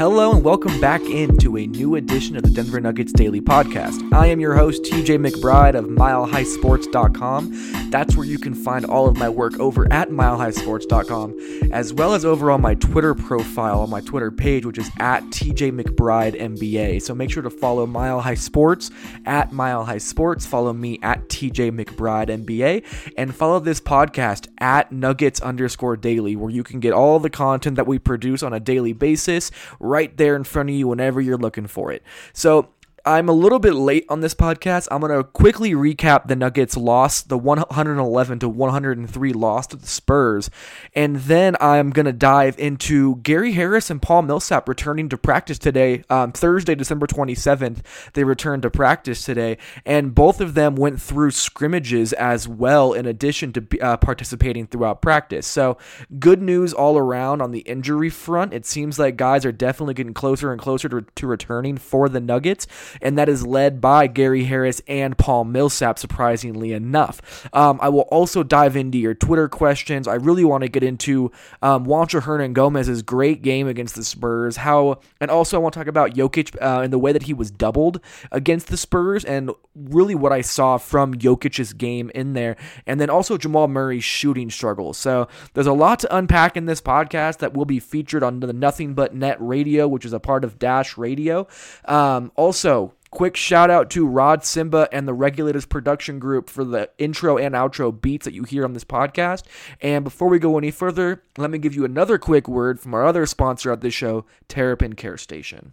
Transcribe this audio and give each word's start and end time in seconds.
Hello 0.00 0.32
and 0.32 0.42
welcome 0.42 0.80
back 0.80 1.02
into 1.02 1.58
a 1.58 1.66
new 1.66 1.94
edition 1.96 2.34
of 2.34 2.42
the 2.42 2.48
Denver 2.48 2.80
Nuggets 2.80 3.12
Daily 3.12 3.42
Podcast. 3.42 4.10
I 4.14 4.28
am 4.28 4.40
your 4.40 4.54
host, 4.56 4.82
TJ 4.84 5.18
McBride 5.18 5.74
of 5.74 5.84
MileHighSports.com. 5.88 7.79
That's 7.90 8.16
where 8.16 8.26
you 8.26 8.38
can 8.38 8.54
find 8.54 8.84
all 8.84 9.08
of 9.08 9.16
my 9.16 9.28
work 9.28 9.58
over 9.58 9.92
at 9.92 10.10
MileHighSports.com, 10.10 11.70
as 11.72 11.92
well 11.92 12.14
as 12.14 12.24
over 12.24 12.50
on 12.50 12.60
my 12.60 12.74
Twitter 12.74 13.14
profile 13.14 13.80
on 13.80 13.90
my 13.90 14.00
Twitter 14.00 14.30
page, 14.30 14.64
which 14.64 14.78
is 14.78 14.90
at 14.98 15.22
TJ 15.24 15.80
McBride 15.80 16.40
MBA. 16.40 17.02
So 17.02 17.14
make 17.14 17.30
sure 17.30 17.42
to 17.42 17.50
follow 17.50 17.86
Mile 17.86 18.20
High 18.20 18.34
Sports 18.34 18.90
at 19.26 19.52
Mile 19.52 19.84
High 19.84 19.98
Sports. 19.98 20.46
Follow 20.46 20.72
me 20.72 20.98
at 21.02 21.28
TJ 21.28 21.72
McBride 21.72 22.28
MBA, 22.28 23.12
and 23.16 23.34
follow 23.34 23.58
this 23.58 23.80
podcast 23.80 24.48
at 24.58 24.92
Nuggets 24.92 25.40
underscore 25.40 25.96
Daily, 25.96 26.36
where 26.36 26.50
you 26.50 26.62
can 26.62 26.80
get 26.80 26.92
all 26.92 27.18
the 27.18 27.30
content 27.30 27.76
that 27.76 27.86
we 27.86 27.98
produce 27.98 28.42
on 28.42 28.52
a 28.52 28.60
daily 28.60 28.92
basis 28.92 29.50
right 29.80 30.16
there 30.16 30.36
in 30.36 30.44
front 30.44 30.68
of 30.70 30.74
you 30.74 30.88
whenever 30.88 31.20
you're 31.20 31.36
looking 31.36 31.66
for 31.66 31.90
it. 31.92 32.02
So 32.32 32.68
I'm 33.04 33.28
a 33.28 33.32
little 33.32 33.58
bit 33.58 33.74
late 33.74 34.04
on 34.08 34.20
this 34.20 34.34
podcast. 34.34 34.88
I'm 34.90 35.00
going 35.00 35.16
to 35.16 35.24
quickly 35.24 35.72
recap 35.72 36.26
the 36.26 36.36
Nuggets 36.36 36.76
loss, 36.76 37.22
the 37.22 37.38
111 37.38 38.38
to 38.40 38.48
103 38.48 39.32
loss 39.32 39.66
to 39.68 39.76
the 39.76 39.86
Spurs, 39.86 40.50
and 40.94 41.16
then 41.16 41.56
I'm 41.60 41.90
going 41.90 42.06
to 42.06 42.12
dive 42.12 42.58
into 42.58 43.16
Gary 43.16 43.52
Harris 43.52 43.90
and 43.90 44.02
Paul 44.02 44.22
Millsap 44.22 44.68
returning 44.68 45.08
to 45.08 45.16
practice 45.16 45.58
today, 45.58 46.04
um, 46.10 46.32
Thursday, 46.32 46.74
December 46.74 47.06
27th. 47.06 47.78
They 48.12 48.24
returned 48.24 48.62
to 48.62 48.70
practice 48.70 49.24
today, 49.24 49.56
and 49.86 50.14
both 50.14 50.40
of 50.40 50.54
them 50.54 50.76
went 50.76 51.00
through 51.00 51.30
scrimmages 51.30 52.12
as 52.12 52.46
well, 52.46 52.92
in 52.92 53.06
addition 53.06 53.52
to 53.54 53.80
uh, 53.80 53.96
participating 53.96 54.66
throughout 54.66 55.00
practice. 55.00 55.46
So, 55.46 55.78
good 56.18 56.42
news 56.42 56.72
all 56.72 56.98
around 56.98 57.40
on 57.40 57.52
the 57.52 57.60
injury 57.60 58.10
front. 58.10 58.52
It 58.52 58.66
seems 58.66 58.98
like 58.98 59.16
guys 59.16 59.46
are 59.46 59.52
definitely 59.52 59.94
getting 59.94 60.14
closer 60.14 60.52
and 60.52 60.60
closer 60.60 60.88
to, 60.90 61.02
to 61.14 61.26
returning 61.26 61.78
for 61.78 62.08
the 62.08 62.20
Nuggets 62.20 62.66
and 63.00 63.18
that 63.18 63.28
is 63.28 63.46
led 63.46 63.80
by 63.80 64.06
Gary 64.06 64.44
Harris 64.44 64.80
and 64.86 65.16
Paul 65.16 65.44
Millsap, 65.44 65.98
surprisingly 65.98 66.72
enough. 66.72 67.48
Um, 67.52 67.78
I 67.82 67.88
will 67.88 68.02
also 68.02 68.42
dive 68.42 68.76
into 68.76 68.98
your 68.98 69.14
Twitter 69.14 69.48
questions. 69.48 70.08
I 70.08 70.14
really 70.14 70.44
want 70.44 70.62
to 70.62 70.68
get 70.68 70.82
into 70.82 71.32
um, 71.62 71.86
Juancho 71.86 72.22
Hernangomez's 72.22 73.02
great 73.02 73.42
game 73.42 73.68
against 73.68 73.94
the 73.94 74.04
Spurs, 74.04 74.56
how, 74.56 75.00
and 75.20 75.30
also 75.30 75.56
I 75.56 75.60
want 75.60 75.74
to 75.74 75.80
talk 75.80 75.86
about 75.86 76.14
Jokic 76.14 76.56
uh, 76.60 76.82
and 76.82 76.92
the 76.92 76.98
way 76.98 77.12
that 77.12 77.24
he 77.24 77.34
was 77.34 77.50
doubled 77.50 78.00
against 78.30 78.68
the 78.68 78.76
Spurs, 78.76 79.24
and 79.24 79.50
really 79.74 80.14
what 80.14 80.32
I 80.32 80.40
saw 80.40 80.78
from 80.78 81.14
Jokic's 81.14 81.72
game 81.72 82.10
in 82.14 82.32
there, 82.34 82.56
and 82.86 83.00
then 83.00 83.10
also 83.10 83.36
Jamal 83.36 83.68
Murray's 83.68 84.04
shooting 84.04 84.50
struggles. 84.50 84.98
So 84.98 85.28
there's 85.54 85.66
a 85.66 85.72
lot 85.72 86.00
to 86.00 86.16
unpack 86.16 86.56
in 86.56 86.66
this 86.66 86.80
podcast 86.80 87.38
that 87.38 87.54
will 87.54 87.64
be 87.64 87.78
featured 87.78 88.22
on 88.22 88.40
the 88.40 88.52
Nothing 88.52 88.94
But 88.94 89.14
Net 89.14 89.36
Radio, 89.40 89.88
which 89.88 90.04
is 90.04 90.12
a 90.12 90.20
part 90.20 90.44
of 90.44 90.58
Dash 90.58 90.96
Radio. 90.98 91.46
Um, 91.84 92.32
also, 92.36 92.79
Quick 93.10 93.34
shout 93.34 93.70
out 93.70 93.90
to 93.90 94.06
Rod 94.06 94.44
Simba 94.44 94.88
and 94.92 95.06
the 95.06 95.12
Regulators 95.12 95.66
Production 95.66 96.20
Group 96.20 96.48
for 96.48 96.64
the 96.64 96.90
intro 96.96 97.36
and 97.38 97.56
outro 97.56 97.90
beats 98.00 98.24
that 98.24 98.34
you 98.34 98.44
hear 98.44 98.64
on 98.64 98.72
this 98.72 98.84
podcast. 98.84 99.42
And 99.80 100.04
before 100.04 100.28
we 100.28 100.38
go 100.38 100.56
any 100.56 100.70
further, 100.70 101.24
let 101.36 101.50
me 101.50 101.58
give 101.58 101.74
you 101.74 101.84
another 101.84 102.18
quick 102.18 102.46
word 102.46 102.78
from 102.78 102.94
our 102.94 103.04
other 103.04 103.26
sponsor 103.26 103.72
of 103.72 103.80
this 103.80 103.94
show, 103.94 104.26
Terrapin 104.46 104.94
Care 104.94 105.16
Station. 105.16 105.72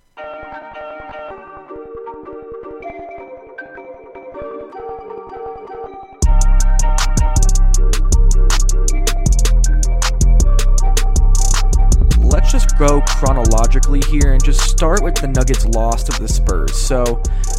go 12.81 12.99
chronologically 13.01 14.01
here 14.09 14.33
and 14.33 14.43
just 14.43 14.61
start 14.61 15.03
with 15.03 15.13
the 15.13 15.27
Nuggets 15.27 15.67
loss 15.67 16.03
to 16.03 16.19
the 16.19 16.27
Spurs. 16.27 16.75
So, 16.75 17.03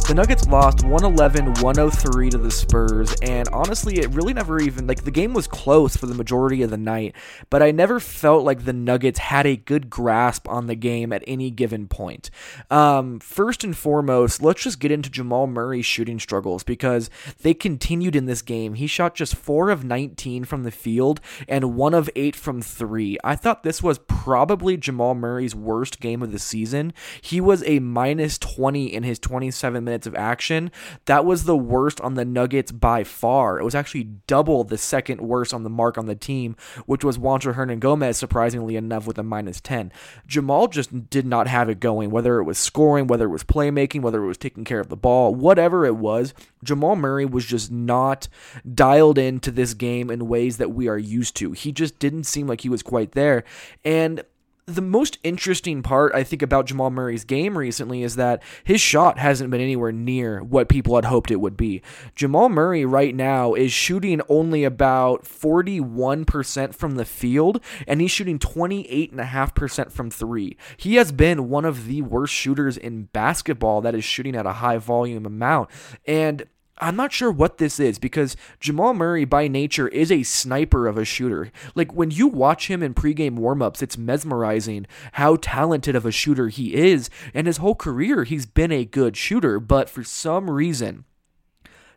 the 0.05 0.13
Nuggets 0.13 0.45
lost 0.47 0.83
111 0.83 1.61
103 1.63 2.29
to 2.31 2.37
the 2.37 2.51
Spurs, 2.51 3.15
and 3.21 3.47
honestly, 3.53 3.99
it 3.99 4.09
really 4.09 4.33
never 4.33 4.59
even, 4.59 4.85
like, 4.85 5.05
the 5.05 5.11
game 5.11 5.33
was 5.33 5.47
close 5.47 5.95
for 5.95 6.07
the 6.07 6.13
majority 6.13 6.61
of 6.61 6.71
the 6.71 6.77
night, 6.77 7.15
but 7.49 7.63
I 7.63 7.71
never 7.71 8.01
felt 8.01 8.43
like 8.43 8.65
the 8.65 8.73
Nuggets 8.73 9.19
had 9.19 9.45
a 9.45 9.55
good 9.55 9.89
grasp 9.89 10.45
on 10.49 10.67
the 10.67 10.75
game 10.75 11.13
at 11.13 11.23
any 11.25 11.49
given 11.49 11.87
point. 11.87 12.29
Um, 12.69 13.21
first 13.21 13.63
and 13.63 13.77
foremost, 13.77 14.41
let's 14.41 14.63
just 14.63 14.81
get 14.81 14.91
into 14.91 15.09
Jamal 15.09 15.47
Murray's 15.47 15.85
shooting 15.85 16.19
struggles 16.19 16.63
because 16.63 17.09
they 17.43 17.53
continued 17.53 18.17
in 18.17 18.25
this 18.25 18.41
game. 18.41 18.73
He 18.73 18.87
shot 18.87 19.15
just 19.15 19.37
4 19.37 19.69
of 19.69 19.85
19 19.85 20.43
from 20.43 20.63
the 20.63 20.71
field 20.71 21.21
and 21.47 21.75
1 21.75 21.93
of 21.93 22.09
8 22.13 22.35
from 22.35 22.61
3. 22.61 23.17
I 23.23 23.37
thought 23.37 23.63
this 23.63 23.81
was 23.81 23.99
probably 23.99 24.75
Jamal 24.75 25.12
Jamal 25.13 25.29
Murray's 25.29 25.55
worst 25.55 25.99
game 25.99 26.21
of 26.21 26.31
the 26.31 26.39
season. 26.39 26.93
He 27.21 27.39
was 27.39 27.63
a 27.65 27.79
minus 27.79 28.37
20 28.37 28.91
in 28.91 29.03
his 29.03 29.19
27 29.19 29.83
minutes 29.83 30.07
of 30.07 30.15
action. 30.15 30.71
That 31.05 31.25
was 31.25 31.43
the 31.43 31.57
worst 31.57 32.01
on 32.01 32.15
the 32.15 32.25
Nuggets 32.25 32.71
by 32.71 33.03
far. 33.03 33.59
It 33.59 33.63
was 33.63 33.75
actually 33.75 34.05
double 34.27 34.63
the 34.63 34.77
second 34.77 35.21
worst 35.21 35.53
on 35.53 35.63
the 35.63 35.69
mark 35.69 35.97
on 35.97 36.07
the 36.07 36.15
team, 36.15 36.55
which 36.85 37.03
was 37.03 37.17
Juancho 37.17 37.53
Hernangomez, 37.53 38.15
surprisingly 38.15 38.75
enough, 38.75 39.05
with 39.05 39.17
a 39.17 39.23
minus 39.23 39.61
10. 39.61 39.91
Jamal 40.25 40.67
just 40.67 41.09
did 41.09 41.25
not 41.25 41.47
have 41.47 41.69
it 41.69 41.79
going, 41.79 42.09
whether 42.09 42.39
it 42.39 42.45
was 42.45 42.57
scoring, 42.57 43.07
whether 43.07 43.25
it 43.25 43.29
was 43.29 43.43
playmaking, 43.43 44.01
whether 44.01 44.23
it 44.23 44.27
was 44.27 44.37
taking 44.37 44.63
care 44.63 44.79
of 44.79 44.89
the 44.89 44.97
ball, 44.97 45.35
whatever 45.35 45.85
it 45.85 45.97
was. 45.97 46.33
Jamal 46.63 46.95
Murray 46.95 47.25
was 47.25 47.45
just 47.45 47.71
not 47.71 48.27
dialed 48.73 49.17
into 49.17 49.51
this 49.51 49.73
game 49.73 50.09
in 50.09 50.27
ways 50.27 50.57
that 50.57 50.71
we 50.71 50.87
are 50.87 50.97
used 50.97 51.35
to. 51.35 51.51
He 51.51 51.71
just 51.71 51.99
didn't 51.99 52.23
seem 52.23 52.47
like 52.47 52.61
he 52.61 52.69
was 52.69 52.81
quite 52.81 53.11
there. 53.11 53.43
And 53.83 54.23
the 54.65 54.81
most 54.81 55.17
interesting 55.23 55.83
part 55.83 56.15
I 56.15 56.23
think 56.23 56.41
about 56.41 56.67
Jamal 56.67 56.89
Murray's 56.89 57.25
game 57.25 57.57
recently 57.57 58.01
is 58.01 58.15
that 58.15 58.41
his 58.63 58.79
shot 58.79 59.19
hasn't 59.19 59.51
been 59.51 59.59
anywhere 59.59 59.91
near 59.91 60.41
what 60.41 60.69
people 60.69 60.95
had 60.95 61.05
hoped 61.05 61.31
it 61.31 61.41
would 61.41 61.57
be. 61.57 61.81
Jamal 62.15 62.47
Murray 62.47 62.85
right 62.85 63.13
now 63.13 63.53
is 63.53 63.73
shooting 63.73 64.21
only 64.29 64.63
about 64.63 65.23
41% 65.25 66.73
from 66.73 66.95
the 66.95 67.05
field 67.05 67.61
and 67.87 67.99
he's 67.99 68.11
shooting 68.11 68.39
28.5% 68.39 69.91
from 69.91 70.09
3. 70.09 70.57
He 70.77 70.95
has 70.95 71.11
been 71.11 71.49
one 71.49 71.65
of 71.65 71.87
the 71.87 72.01
worst 72.01 72.33
shooters 72.33 72.77
in 72.77 73.03
basketball 73.05 73.81
that 73.81 73.95
is 73.95 74.05
shooting 74.05 74.35
at 74.35 74.45
a 74.45 74.53
high 74.53 74.77
volume 74.77 75.25
amount 75.25 75.69
and 76.05 76.45
I'm 76.83 76.97
not 76.97 77.13
sure 77.13 77.31
what 77.31 77.59
this 77.59 77.79
is 77.79 77.97
because 77.97 78.35
Jamal 78.59 78.93
Murray 78.93 79.23
by 79.23 79.47
nature 79.47 79.87
is 79.87 80.11
a 80.11 80.23
sniper 80.23 80.85
of 80.85 80.97
a 80.97 81.05
shooter. 81.05 81.49
Like 81.75 81.93
when 81.93 82.11
you 82.11 82.27
watch 82.27 82.67
him 82.69 82.83
in 82.83 82.93
pregame 82.93 83.39
warmups, 83.39 83.81
it's 83.81 83.97
mesmerizing 83.97 84.85
how 85.13 85.37
talented 85.37 85.95
of 85.95 86.05
a 86.05 86.11
shooter 86.11 86.49
he 86.49 86.73
is. 86.73 87.09
And 87.33 87.47
his 87.47 87.57
whole 87.57 87.75
career, 87.75 88.25
he's 88.25 88.45
been 88.45 88.73
a 88.73 88.83
good 88.83 89.15
shooter, 89.15 89.61
but 89.61 89.89
for 89.89 90.03
some 90.03 90.49
reason, 90.49 91.05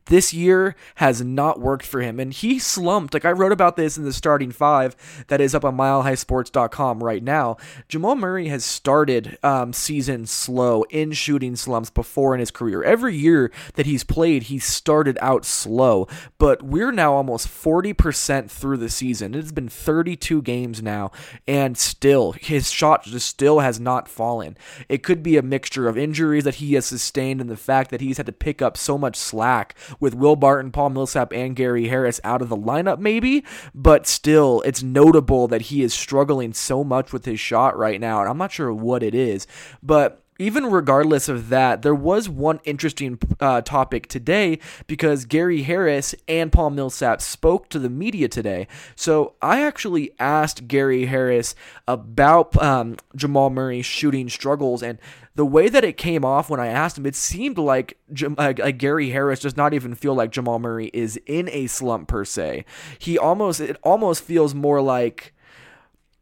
this 0.07 0.33
year 0.33 0.75
has 0.97 1.23
not 1.23 1.61
worked 1.61 1.87
for 1.87 2.01
him. 2.01 2.19
And 2.19 2.33
he 2.33 2.59
slumped. 2.59 3.15
Like 3.15 3.25
I 3.25 3.33
wrote 3.33 3.53
about 3.53 3.77
this 3.77 3.97
in 3.97 4.05
the 4.05 4.13
starting 4.13 4.51
five 4.51 4.97
that 5.29 5.41
is 5.41 5.55
up 5.55 5.65
on 5.65 5.77
milehighsports.com 5.77 7.03
right 7.03 7.23
now. 7.23 7.57
Jamal 7.89 8.17
Murray 8.17 8.49
has 8.49 8.65
started 8.65 9.39
um, 9.43 9.73
season 9.73 10.27
slow 10.27 10.83
in 10.85 11.13
shooting 11.13 11.57
slumps 11.57 11.91
before 11.91 12.35
in 12.35 12.41
his 12.41 12.51
career. 12.51 12.83
Every 12.83 13.17
year 13.17 13.51
that 13.75 13.87
he's 13.87 14.05
played, 14.05 14.45
he 14.45 14.59
started 14.59 15.19
out 15.21 15.45
slow. 15.45 16.09
But 16.39 16.63
we're 16.63 16.93
now 16.93 17.15
almost 17.15 17.49
40% 17.49 18.51
through 18.51 18.77
the 18.79 18.91
season. 18.91 19.35
It's 19.35 19.53
been 19.53 19.69
32 19.69 20.43
games 20.43 20.83
now, 20.83 21.11
and 21.47 21.77
still, 21.77 22.33
his 22.33 22.71
shot 22.71 23.05
just 23.05 23.29
still 23.29 23.61
has 23.61 23.79
not 23.81 24.09
fallen. 24.09 24.57
It 24.89 25.03
could 25.03 25.23
be 25.23 25.37
a 25.37 25.43
mixture 25.43 25.89
of 25.89 25.99
injuries 25.99 26.45
that 26.45 26.57
he 26.57 26.75
has 26.75 26.87
sustained 26.87 27.41
and 27.41 27.51
the 27.51 27.57
fact 27.57 27.91
that 27.91 28.01
he's 28.01 28.17
had 28.17 28.27
to 28.27 28.33
pick 28.33 28.63
up 28.63 28.77
so 28.77 28.97
much 28.97 29.17
slack 29.17 29.75
with 30.01 30.15
Will 30.15 30.37
Barton, 30.37 30.73
Paul 30.73 30.91
Millsap, 30.91 31.33
and 31.33 31.57
Gary 31.57 31.89
Harris 31.89 32.21
out 32.25 32.43
of 32.43 32.49
the 32.49 32.57
lineup, 32.57 32.99
maybe. 32.99 33.45
But 33.75 34.07
still, 34.07 34.63
it's 34.63 34.83
notable 34.83 35.49
that 35.49 35.63
he 35.63 35.83
is 35.83 35.95
struggling 35.95 36.53
so 36.53 36.85
much 36.85 37.13
with 37.13 37.25
his 37.25 37.41
shot 37.41 37.77
right 37.77 38.01
now, 38.01 38.21
and 38.21 38.29
I'm 38.29 38.39
not 38.39 38.53
sure 38.53 38.73
what 38.73 39.03
it 39.03 39.15
is. 39.15 39.47
But 39.83 40.23
even 40.39 40.67
regardless 40.67 41.29
of 41.29 41.49
that, 41.49 41.83
there 41.83 41.95
was 41.95 42.29
one 42.29 42.61
interesting 42.65 43.19
uh, 43.41 43.63
topic 43.63 44.07
today 44.07 44.59
because 44.87 45.25
Gary 45.25 45.63
Harris 45.63 46.15
and 46.29 46.53
Paul 46.53 46.71
Millsap 46.71 47.23
spoke 47.23 47.69
to 47.71 47.79
the 47.79 47.89
media 47.89 48.29
today. 48.29 48.69
So 48.95 49.35
I 49.41 49.63
actually 49.63 50.13
asked 50.19 50.69
Gary 50.69 51.07
Harris 51.07 51.55
about 51.89 52.61
um, 52.63 52.97
Jamal 53.15 53.51
Murray's 53.51 53.87
shooting 53.87 54.29
struggles 54.29 54.83
and 54.83 54.99
the 55.37 55.47
way 55.47 55.69
that 55.69 55.85
it 55.85 55.99
came 55.99 56.25
off 56.25 56.49
when 56.49 56.59
I 56.59 56.69
asked 56.69 56.97
him, 56.97 57.05
it 57.05 57.15
seemed 57.15 57.59
like, 57.59 57.99
like, 58.39 58.79
Gary 58.79 59.11
Harris 59.11 59.41
does 59.41 59.57
not 59.57 59.75
even 59.75 59.95
feel 59.95 60.15
like 60.15 60.33
Jamal 60.33 60.59
Murray 60.59 60.91
is 60.95 61.21
in 61.27 61.51
a 61.51 61.67
slump 61.67 62.09
per 62.09 62.25
se. 62.25 62.65
He 62.99 63.19
almost 63.19 63.61
it 63.61 63.77
almost 63.83 64.25
feels 64.25 64.55
more 64.55 64.81
like 64.81 65.35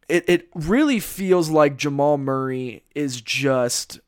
it, 0.08 0.25
it 0.28 0.49
really 0.55 0.99
feels 0.99 1.49
like 1.49 1.76
Jamal 1.76 2.19
Murray 2.19 2.82
is 2.94 3.20
just 3.20 4.00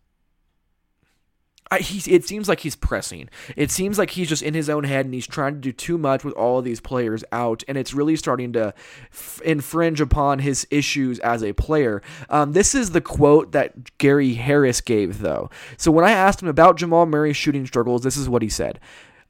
I, 1.70 1.78
he, 1.78 2.10
it 2.12 2.24
seems 2.24 2.48
like 2.48 2.60
he's 2.60 2.76
pressing. 2.76 3.28
It 3.56 3.70
seems 3.70 3.98
like 3.98 4.10
he's 4.10 4.28
just 4.28 4.42
in 4.42 4.54
his 4.54 4.70
own 4.70 4.84
head 4.84 5.04
and 5.04 5.12
he's 5.12 5.26
trying 5.26 5.54
to 5.54 5.60
do 5.60 5.72
too 5.72 5.98
much 5.98 6.22
with 6.24 6.34
all 6.34 6.58
of 6.58 6.64
these 6.64 6.80
players 6.80 7.24
out, 7.32 7.64
and 7.66 7.76
it's 7.76 7.92
really 7.92 8.16
starting 8.16 8.52
to 8.52 8.72
f- 9.12 9.40
infringe 9.44 10.00
upon 10.00 10.38
his 10.38 10.66
issues 10.70 11.18
as 11.20 11.42
a 11.42 11.52
player. 11.52 12.02
Um, 12.30 12.52
this 12.52 12.74
is 12.74 12.90
the 12.90 13.00
quote 13.00 13.52
that 13.52 13.98
Gary 13.98 14.34
Harris 14.34 14.80
gave, 14.80 15.20
though. 15.20 15.50
So 15.76 15.90
when 15.90 16.04
I 16.04 16.12
asked 16.12 16.40
him 16.40 16.48
about 16.48 16.76
Jamal 16.76 17.06
Murray's 17.06 17.36
shooting 17.36 17.66
struggles, 17.66 18.02
this 18.02 18.16
is 18.16 18.28
what 18.28 18.42
he 18.42 18.48
said. 18.48 18.78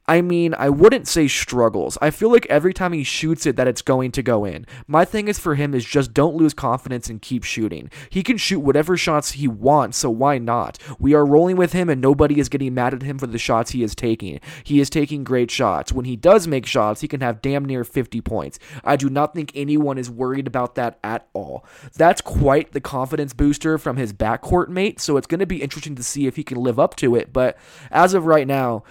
I 0.09 0.21
mean, 0.21 0.55
I 0.57 0.69
wouldn't 0.69 1.05
say 1.05 1.27
struggles. 1.27 1.97
I 2.01 2.11
feel 2.11 2.31
like 2.31 2.45
every 2.45 2.73
time 2.73 2.93
he 2.93 3.03
shoots 3.03 3.45
it 3.45 3.57
that 3.57 3.67
it's 3.67 3.81
going 3.81 4.13
to 4.13 4.23
go 4.23 4.45
in. 4.45 4.65
My 4.87 5.03
thing 5.03 5.27
is 5.27 5.37
for 5.37 5.55
him 5.55 5.73
is 5.73 5.83
just 5.83 6.13
don't 6.13 6.37
lose 6.37 6.53
confidence 6.53 7.09
and 7.09 7.21
keep 7.21 7.43
shooting. 7.43 7.89
He 8.09 8.23
can 8.23 8.37
shoot 8.37 8.61
whatever 8.61 8.95
shots 8.95 9.31
he 9.31 9.49
wants, 9.49 9.97
so 9.97 10.09
why 10.09 10.37
not? 10.37 10.77
We 10.97 11.13
are 11.13 11.25
rolling 11.25 11.57
with 11.57 11.73
him 11.73 11.89
and 11.89 11.99
nobody 11.99 12.39
is 12.39 12.47
getting 12.47 12.73
mad 12.73 12.93
at 12.93 13.01
him 13.01 13.19
for 13.19 13.27
the 13.27 13.37
shots 13.37 13.71
he 13.71 13.83
is 13.83 13.95
taking. 13.95 14.39
He 14.63 14.79
is 14.79 14.89
taking 14.89 15.25
great 15.25 15.51
shots. 15.51 15.91
When 15.91 16.05
he 16.05 16.15
does 16.15 16.47
make 16.47 16.65
shots, 16.65 17.01
he 17.01 17.09
can 17.09 17.19
have 17.19 17.41
damn 17.41 17.65
near 17.65 17.83
50 17.83 18.21
points. 18.21 18.59
I 18.85 18.95
do 18.95 19.09
not 19.09 19.33
think 19.33 19.51
anyone 19.55 19.97
is 19.97 20.09
worried 20.09 20.47
about 20.47 20.75
that 20.75 20.99
at 21.03 21.27
all. 21.33 21.65
That's 21.97 22.21
quite 22.21 22.71
the 22.71 22.79
confidence 22.79 23.33
booster 23.33 23.77
from 23.77 23.97
his 23.97 24.13
backcourt 24.13 24.69
mate, 24.69 25.01
so 25.01 25.17
it's 25.17 25.27
going 25.27 25.41
to 25.41 25.45
be 25.45 25.61
interesting 25.61 25.95
to 25.95 26.03
see 26.03 26.27
if 26.27 26.37
he 26.37 26.45
can 26.45 26.57
live 26.57 26.79
up 26.79 26.95
to 26.97 27.13
it, 27.17 27.33
but 27.33 27.57
as 27.91 28.13
of 28.13 28.25
right 28.25 28.47
now, 28.47 28.83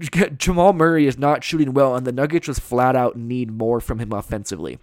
Jamal 0.38 0.72
Murray 0.72 1.06
is 1.06 1.18
not 1.18 1.44
shooting 1.44 1.72
well, 1.72 1.94
and 1.94 2.06
the 2.06 2.12
Nuggets 2.12 2.46
just 2.46 2.60
flat 2.60 2.96
out 2.96 3.16
need 3.16 3.50
more 3.50 3.80
from 3.80 3.98
him 3.98 4.12
offensively. 4.12 4.78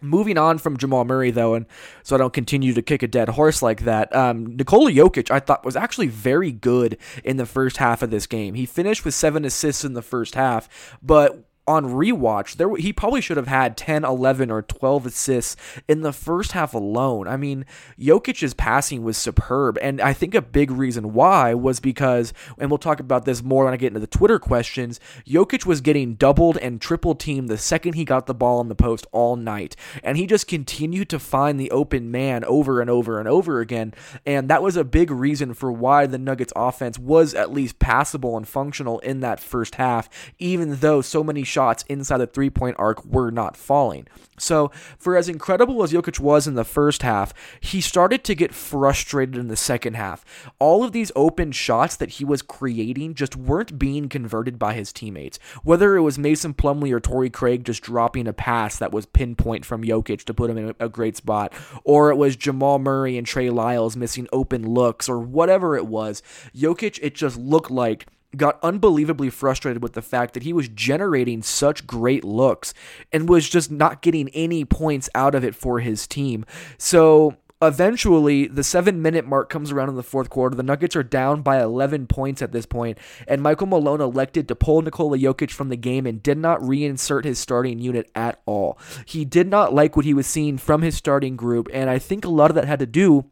Moving 0.00 0.38
on 0.38 0.58
from 0.58 0.76
Jamal 0.76 1.04
Murray, 1.04 1.32
though, 1.32 1.54
and 1.54 1.66
so 2.04 2.14
I 2.14 2.18
don't 2.18 2.32
continue 2.32 2.72
to 2.72 2.82
kick 2.82 3.02
a 3.02 3.08
dead 3.08 3.30
horse 3.30 3.62
like 3.62 3.82
that, 3.82 4.14
um, 4.14 4.56
Nikola 4.56 4.92
Jokic, 4.92 5.30
I 5.30 5.40
thought, 5.40 5.64
was 5.64 5.74
actually 5.74 6.06
very 6.06 6.52
good 6.52 6.98
in 7.24 7.36
the 7.36 7.46
first 7.46 7.78
half 7.78 8.02
of 8.02 8.10
this 8.10 8.26
game. 8.26 8.54
He 8.54 8.64
finished 8.64 9.04
with 9.04 9.14
seven 9.14 9.44
assists 9.44 9.84
in 9.84 9.94
the 9.94 10.02
first 10.02 10.36
half, 10.36 10.96
but 11.02 11.47
on 11.68 11.84
rewatch, 11.84 12.56
there 12.56 12.74
he 12.76 12.92
probably 12.92 13.20
should 13.20 13.36
have 13.36 13.46
had 13.46 13.76
10, 13.76 14.04
11, 14.04 14.50
or 14.50 14.62
12 14.62 15.06
assists 15.06 15.56
in 15.86 16.00
the 16.00 16.12
first 16.12 16.52
half 16.52 16.72
alone. 16.72 17.28
I 17.28 17.36
mean, 17.36 17.66
Jokic's 17.98 18.54
passing 18.54 19.04
was 19.04 19.18
superb, 19.18 19.78
and 19.82 20.00
I 20.00 20.14
think 20.14 20.34
a 20.34 20.40
big 20.40 20.70
reason 20.70 21.12
why 21.12 21.52
was 21.52 21.78
because, 21.78 22.32
and 22.58 22.70
we'll 22.70 22.78
talk 22.78 23.00
about 23.00 23.26
this 23.26 23.42
more 23.42 23.64
when 23.64 23.74
I 23.74 23.76
get 23.76 23.88
into 23.88 24.00
the 24.00 24.06
Twitter 24.06 24.38
questions. 24.38 24.98
Jokic 25.26 25.66
was 25.66 25.82
getting 25.82 26.14
doubled 26.14 26.56
and 26.56 26.80
triple 26.80 27.14
teamed 27.14 27.48
the 27.48 27.58
second 27.58 27.92
he 27.92 28.06
got 28.06 28.26
the 28.26 28.34
ball 28.34 28.62
in 28.62 28.68
the 28.68 28.74
post 28.74 29.06
all 29.12 29.36
night, 29.36 29.76
and 30.02 30.16
he 30.16 30.26
just 30.26 30.48
continued 30.48 31.10
to 31.10 31.18
find 31.18 31.60
the 31.60 31.70
open 31.70 32.10
man 32.10 32.44
over 32.44 32.80
and 32.80 32.88
over 32.88 33.18
and 33.18 33.28
over 33.28 33.60
again, 33.60 33.92
and 34.24 34.48
that 34.48 34.62
was 34.62 34.76
a 34.76 34.84
big 34.84 35.10
reason 35.10 35.52
for 35.52 35.70
why 35.70 36.06
the 36.06 36.18
Nuggets 36.18 36.52
offense 36.56 36.98
was 36.98 37.34
at 37.34 37.52
least 37.52 37.78
passable 37.78 38.38
and 38.38 38.48
functional 38.48 39.00
in 39.00 39.20
that 39.20 39.38
first 39.38 39.74
half, 39.74 40.08
even 40.38 40.76
though 40.76 41.02
so 41.02 41.22
many 41.22 41.44
shots 41.44 41.57
shots 41.58 41.84
inside 41.88 42.18
the 42.18 42.26
three 42.28 42.50
point 42.50 42.76
arc 42.78 43.04
were 43.04 43.32
not 43.32 43.56
falling. 43.56 44.06
So, 44.38 44.70
for 44.96 45.16
as 45.16 45.28
incredible 45.28 45.82
as 45.82 45.92
Jokic 45.92 46.20
was 46.20 46.46
in 46.46 46.54
the 46.54 46.62
first 46.62 47.02
half, 47.02 47.34
he 47.58 47.80
started 47.80 48.22
to 48.22 48.36
get 48.36 48.54
frustrated 48.54 49.36
in 49.36 49.48
the 49.48 49.56
second 49.56 49.94
half. 49.94 50.24
All 50.60 50.84
of 50.84 50.92
these 50.92 51.10
open 51.16 51.50
shots 51.50 51.96
that 51.96 52.10
he 52.10 52.24
was 52.24 52.42
creating 52.42 53.14
just 53.14 53.34
weren't 53.34 53.76
being 53.76 54.08
converted 54.08 54.56
by 54.56 54.74
his 54.74 54.92
teammates. 54.92 55.40
Whether 55.64 55.96
it 55.96 56.02
was 56.02 56.16
Mason 56.16 56.54
Plumlee 56.54 56.92
or 56.92 57.00
Torrey 57.00 57.28
Craig 57.30 57.64
just 57.64 57.82
dropping 57.82 58.28
a 58.28 58.32
pass 58.32 58.78
that 58.78 58.92
was 58.92 59.06
pinpoint 59.06 59.64
from 59.64 59.82
Jokic 59.82 60.22
to 60.26 60.34
put 60.34 60.50
him 60.50 60.58
in 60.58 60.74
a 60.78 60.88
great 60.88 61.16
spot, 61.16 61.52
or 61.82 62.10
it 62.10 62.16
was 62.16 62.36
Jamal 62.36 62.78
Murray 62.78 63.18
and 63.18 63.26
Trey 63.26 63.50
Lyles 63.50 63.96
missing 63.96 64.28
open 64.32 64.64
looks, 64.64 65.08
or 65.08 65.18
whatever 65.18 65.76
it 65.76 65.86
was, 65.86 66.22
Jokic, 66.54 67.00
it 67.02 67.16
just 67.16 67.36
looked 67.36 67.72
like 67.72 68.06
got 68.36 68.58
unbelievably 68.62 69.30
frustrated 69.30 69.82
with 69.82 69.94
the 69.94 70.02
fact 70.02 70.34
that 70.34 70.42
he 70.42 70.52
was 70.52 70.68
generating 70.68 71.42
such 71.42 71.86
great 71.86 72.24
looks 72.24 72.74
and 73.12 73.28
was 73.28 73.48
just 73.48 73.70
not 73.70 74.02
getting 74.02 74.28
any 74.30 74.64
points 74.64 75.08
out 75.14 75.34
of 75.34 75.44
it 75.44 75.54
for 75.54 75.80
his 75.80 76.06
team. 76.06 76.44
So 76.76 77.36
eventually 77.60 78.46
the 78.46 78.62
seven 78.62 79.02
minute 79.02 79.26
mark 79.26 79.48
comes 79.48 79.72
around 79.72 79.88
in 79.88 79.96
the 79.96 80.02
fourth 80.02 80.30
quarter. 80.30 80.54
The 80.54 80.62
Nuggets 80.62 80.94
are 80.94 81.02
down 81.02 81.42
by 81.42 81.60
11 81.60 82.06
points 82.06 82.42
at 82.42 82.52
this 82.52 82.66
point, 82.66 82.98
and 83.26 83.42
Michael 83.42 83.66
Malone 83.66 84.00
elected 84.00 84.46
to 84.48 84.54
pull 84.54 84.82
Nikola 84.82 85.18
Jokic 85.18 85.50
from 85.50 85.68
the 85.68 85.76
game 85.76 86.06
and 86.06 86.22
did 86.22 86.38
not 86.38 86.60
reinsert 86.60 87.24
his 87.24 87.38
starting 87.38 87.78
unit 87.78 88.10
at 88.14 88.40
all. 88.46 88.78
He 89.04 89.24
did 89.24 89.48
not 89.48 89.74
like 89.74 89.96
what 89.96 90.04
he 90.04 90.14
was 90.14 90.26
seeing 90.26 90.58
from 90.58 90.82
his 90.82 90.96
starting 90.96 91.36
group, 91.36 91.68
and 91.72 91.90
I 91.90 91.98
think 91.98 92.24
a 92.24 92.28
lot 92.28 92.50
of 92.50 92.54
that 92.54 92.66
had 92.66 92.78
to 92.80 92.86
do 92.86 93.30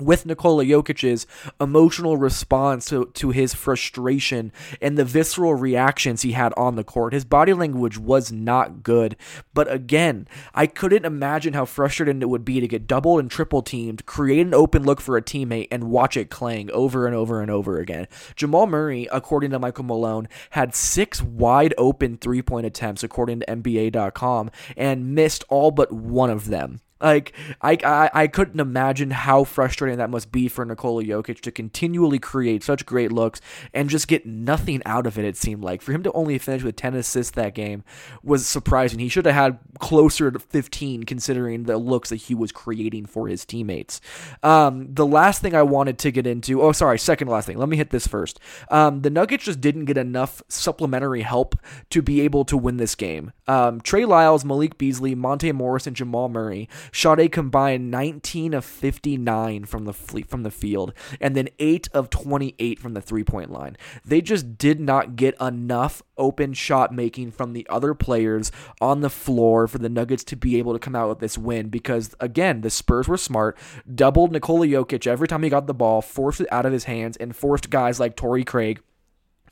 with 0.00 0.26
Nikola 0.26 0.64
Jokic's 0.64 1.26
emotional 1.60 2.16
response 2.16 2.86
to, 2.86 3.06
to 3.14 3.30
his 3.30 3.54
frustration 3.54 4.52
and 4.80 4.96
the 4.96 5.04
visceral 5.04 5.54
reactions 5.54 6.22
he 6.22 6.32
had 6.32 6.52
on 6.56 6.76
the 6.76 6.84
court. 6.84 7.12
His 7.12 7.24
body 7.24 7.52
language 7.52 7.98
was 7.98 8.32
not 8.32 8.82
good. 8.82 9.16
But 9.54 9.70
again, 9.70 10.26
I 10.54 10.66
couldn't 10.66 11.04
imagine 11.04 11.54
how 11.54 11.64
frustrating 11.64 12.22
it 12.22 12.28
would 12.28 12.44
be 12.44 12.60
to 12.60 12.68
get 12.68 12.86
doubled 12.86 13.20
and 13.20 13.30
triple 13.30 13.62
teamed, 13.62 14.06
create 14.06 14.46
an 14.46 14.54
open 14.54 14.84
look 14.84 15.00
for 15.00 15.16
a 15.16 15.22
teammate, 15.22 15.68
and 15.70 15.90
watch 15.90 16.16
it 16.16 16.30
clang 16.30 16.70
over 16.70 17.06
and 17.06 17.14
over 17.14 17.40
and 17.40 17.50
over 17.50 17.78
again. 17.78 18.06
Jamal 18.36 18.66
Murray, 18.66 19.08
according 19.12 19.50
to 19.50 19.58
Michael 19.58 19.84
Malone, 19.84 20.28
had 20.50 20.74
six 20.74 21.22
wide 21.22 21.74
open 21.78 22.16
three 22.16 22.42
point 22.42 22.66
attempts, 22.66 23.02
according 23.02 23.40
to 23.40 23.46
NBA.com, 23.46 24.50
and 24.76 25.14
missed 25.14 25.44
all 25.48 25.70
but 25.70 25.92
one 25.92 26.30
of 26.30 26.48
them. 26.48 26.80
Like 27.00 27.32
I, 27.60 27.78
I 27.84 28.10
I 28.12 28.26
couldn't 28.26 28.60
imagine 28.60 29.10
how 29.10 29.44
frustrating 29.44 29.98
that 29.98 30.10
must 30.10 30.30
be 30.30 30.48
for 30.48 30.64
Nikola 30.64 31.04
Jokic 31.04 31.40
to 31.40 31.50
continually 31.50 32.18
create 32.18 32.62
such 32.62 32.84
great 32.84 33.12
looks 33.12 33.40
and 33.72 33.88
just 33.88 34.08
get 34.08 34.26
nothing 34.26 34.82
out 34.84 35.06
of 35.06 35.18
it. 35.18 35.24
It 35.24 35.36
seemed 35.36 35.62
like 35.64 35.82
for 35.82 35.92
him 35.92 36.02
to 36.02 36.12
only 36.12 36.38
finish 36.38 36.62
with 36.62 36.76
ten 36.76 36.94
assists 36.94 37.32
that 37.32 37.54
game 37.54 37.84
was 38.22 38.46
surprising. 38.46 38.98
He 38.98 39.08
should 39.08 39.26
have 39.26 39.34
had 39.34 39.58
closer 39.78 40.30
to 40.30 40.38
fifteen, 40.38 41.04
considering 41.04 41.64
the 41.64 41.78
looks 41.78 42.10
that 42.10 42.16
he 42.16 42.34
was 42.34 42.52
creating 42.52 43.06
for 43.06 43.28
his 43.28 43.44
teammates. 43.44 44.00
Um, 44.42 44.92
the 44.92 45.06
last 45.06 45.42
thing 45.42 45.54
I 45.54 45.62
wanted 45.62 45.98
to 46.00 46.10
get 46.10 46.26
into. 46.26 46.60
Oh, 46.62 46.72
sorry, 46.72 46.98
second 46.98 47.28
last 47.28 47.46
thing. 47.46 47.58
Let 47.58 47.68
me 47.68 47.76
hit 47.76 47.90
this 47.90 48.06
first. 48.06 48.38
Um, 48.70 49.02
the 49.02 49.10
Nuggets 49.10 49.44
just 49.44 49.60
didn't 49.60 49.86
get 49.86 49.96
enough 49.96 50.42
supplementary 50.48 51.22
help 51.22 51.56
to 51.90 52.02
be 52.02 52.20
able 52.20 52.44
to 52.44 52.56
win 52.56 52.76
this 52.76 52.94
game. 52.94 53.32
Um, 53.46 53.80
Trey 53.80 54.04
Lyles, 54.04 54.44
Malik 54.44 54.78
Beasley, 54.78 55.14
Monte 55.14 55.50
Morris, 55.52 55.86
and 55.86 55.96
Jamal 55.96 56.28
Murray 56.28 56.68
shot 56.92 57.20
a 57.20 57.28
combined 57.28 57.90
19 57.90 58.54
of 58.54 58.64
59 58.64 59.64
from 59.64 59.84
the 59.84 59.92
from 59.92 60.42
the 60.42 60.50
field 60.50 60.92
and 61.20 61.36
then 61.36 61.48
8 61.58 61.88
of 61.92 62.10
28 62.10 62.78
from 62.78 62.94
the 62.94 63.00
three-point 63.00 63.50
line. 63.50 63.76
They 64.04 64.20
just 64.20 64.58
did 64.58 64.80
not 64.80 65.16
get 65.16 65.40
enough 65.40 66.02
open 66.16 66.52
shot 66.52 66.92
making 66.94 67.32
from 67.32 67.52
the 67.52 67.66
other 67.68 67.94
players 67.94 68.52
on 68.80 69.00
the 69.00 69.10
floor 69.10 69.66
for 69.66 69.78
the 69.78 69.88
Nuggets 69.88 70.24
to 70.24 70.36
be 70.36 70.58
able 70.58 70.72
to 70.72 70.78
come 70.78 70.94
out 70.94 71.08
with 71.08 71.18
this 71.18 71.38
win 71.38 71.68
because 71.68 72.14
again, 72.20 72.60
the 72.60 72.70
Spurs 72.70 73.08
were 73.08 73.16
smart, 73.16 73.56
doubled 73.92 74.32
Nikola 74.32 74.66
Jokic 74.66 75.06
every 75.06 75.28
time 75.28 75.42
he 75.42 75.48
got 75.48 75.66
the 75.66 75.74
ball, 75.74 76.02
forced 76.02 76.40
it 76.40 76.48
out 76.52 76.66
of 76.66 76.72
his 76.72 76.84
hands 76.84 77.16
and 77.16 77.34
forced 77.34 77.70
guys 77.70 77.98
like 77.98 78.16
Torrey 78.16 78.44
Craig 78.44 78.80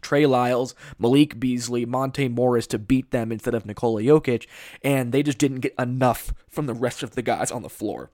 Trey 0.01 0.27
Lyles, 0.27 0.75
Malik 0.99 1.39
Beasley, 1.41 1.85
Monte 1.85 2.29
Morris 2.29 2.67
to 2.69 2.79
beat 2.79 3.11
them 3.11 3.33
instead 3.33 3.55
of 3.55 3.67
Nikola 3.67 4.03
Jokic, 4.03 4.47
and 4.83 5.13
they 5.13 5.23
just 5.23 5.39
didn't 5.39 5.61
get 5.61 5.75
enough 5.79 6.33
from 6.49 6.67
the 6.67 6.75
rest 6.75 7.03
of 7.03 7.15
the 7.15 7.23
guys 7.23 7.51
on 7.51 7.63
the 7.63 7.69
floor. 7.69 8.11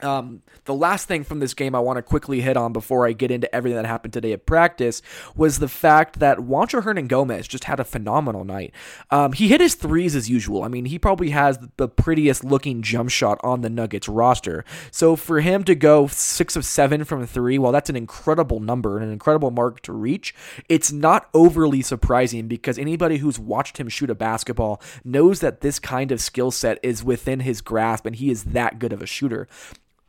Um, 0.00 0.42
the 0.64 0.74
last 0.74 1.06
thing 1.06 1.22
from 1.22 1.38
this 1.38 1.54
game 1.54 1.74
I 1.74 1.80
want 1.80 1.96
to 1.96 2.02
quickly 2.02 2.40
hit 2.40 2.56
on 2.56 2.72
before 2.72 3.06
I 3.06 3.12
get 3.12 3.30
into 3.30 3.52
everything 3.54 3.76
that 3.76 3.86
happened 3.86 4.12
today 4.12 4.32
at 4.32 4.46
practice 4.46 5.00
was 5.36 5.58
the 5.58 5.68
fact 5.68 6.18
that 6.18 6.38
Juancho 6.38 6.82
Hernangomez 6.82 7.46
just 7.46 7.64
had 7.64 7.78
a 7.78 7.84
phenomenal 7.84 8.44
night. 8.44 8.74
Um, 9.10 9.32
he 9.32 9.48
hit 9.48 9.60
his 9.60 9.74
threes 9.74 10.16
as 10.16 10.28
usual. 10.28 10.64
I 10.64 10.68
mean, 10.68 10.86
he 10.86 10.98
probably 10.98 11.30
has 11.30 11.58
the 11.76 11.88
prettiest 11.88 12.42
looking 12.42 12.82
jump 12.82 13.10
shot 13.10 13.38
on 13.44 13.60
the 13.60 13.70
Nuggets 13.70 14.08
roster. 14.08 14.64
So 14.90 15.14
for 15.14 15.40
him 15.40 15.62
to 15.64 15.74
go 15.74 16.08
six 16.08 16.56
of 16.56 16.64
seven 16.64 17.04
from 17.04 17.24
three, 17.26 17.58
well, 17.58 17.72
that's 17.72 17.90
an 17.90 17.96
incredible 17.96 18.60
number 18.60 18.96
and 18.96 19.06
an 19.06 19.12
incredible 19.12 19.50
mark 19.50 19.82
to 19.82 19.92
reach. 19.92 20.34
It's 20.68 20.90
not 20.90 21.28
overly 21.32 21.82
surprising 21.82 22.48
because 22.48 22.78
anybody 22.78 23.18
who's 23.18 23.38
watched 23.38 23.78
him 23.78 23.88
shoot 23.88 24.10
a 24.10 24.14
basketball 24.14 24.80
knows 25.04 25.40
that 25.40 25.60
this 25.60 25.78
kind 25.78 26.10
of 26.10 26.20
skill 26.20 26.50
set 26.50 26.78
is 26.82 27.04
within 27.04 27.40
his 27.40 27.60
grasp 27.60 28.04
and 28.06 28.16
he 28.16 28.30
is 28.30 28.44
that 28.44 28.78
good 28.78 28.92
of 28.92 29.00
a 29.00 29.06
shooter. 29.06 29.46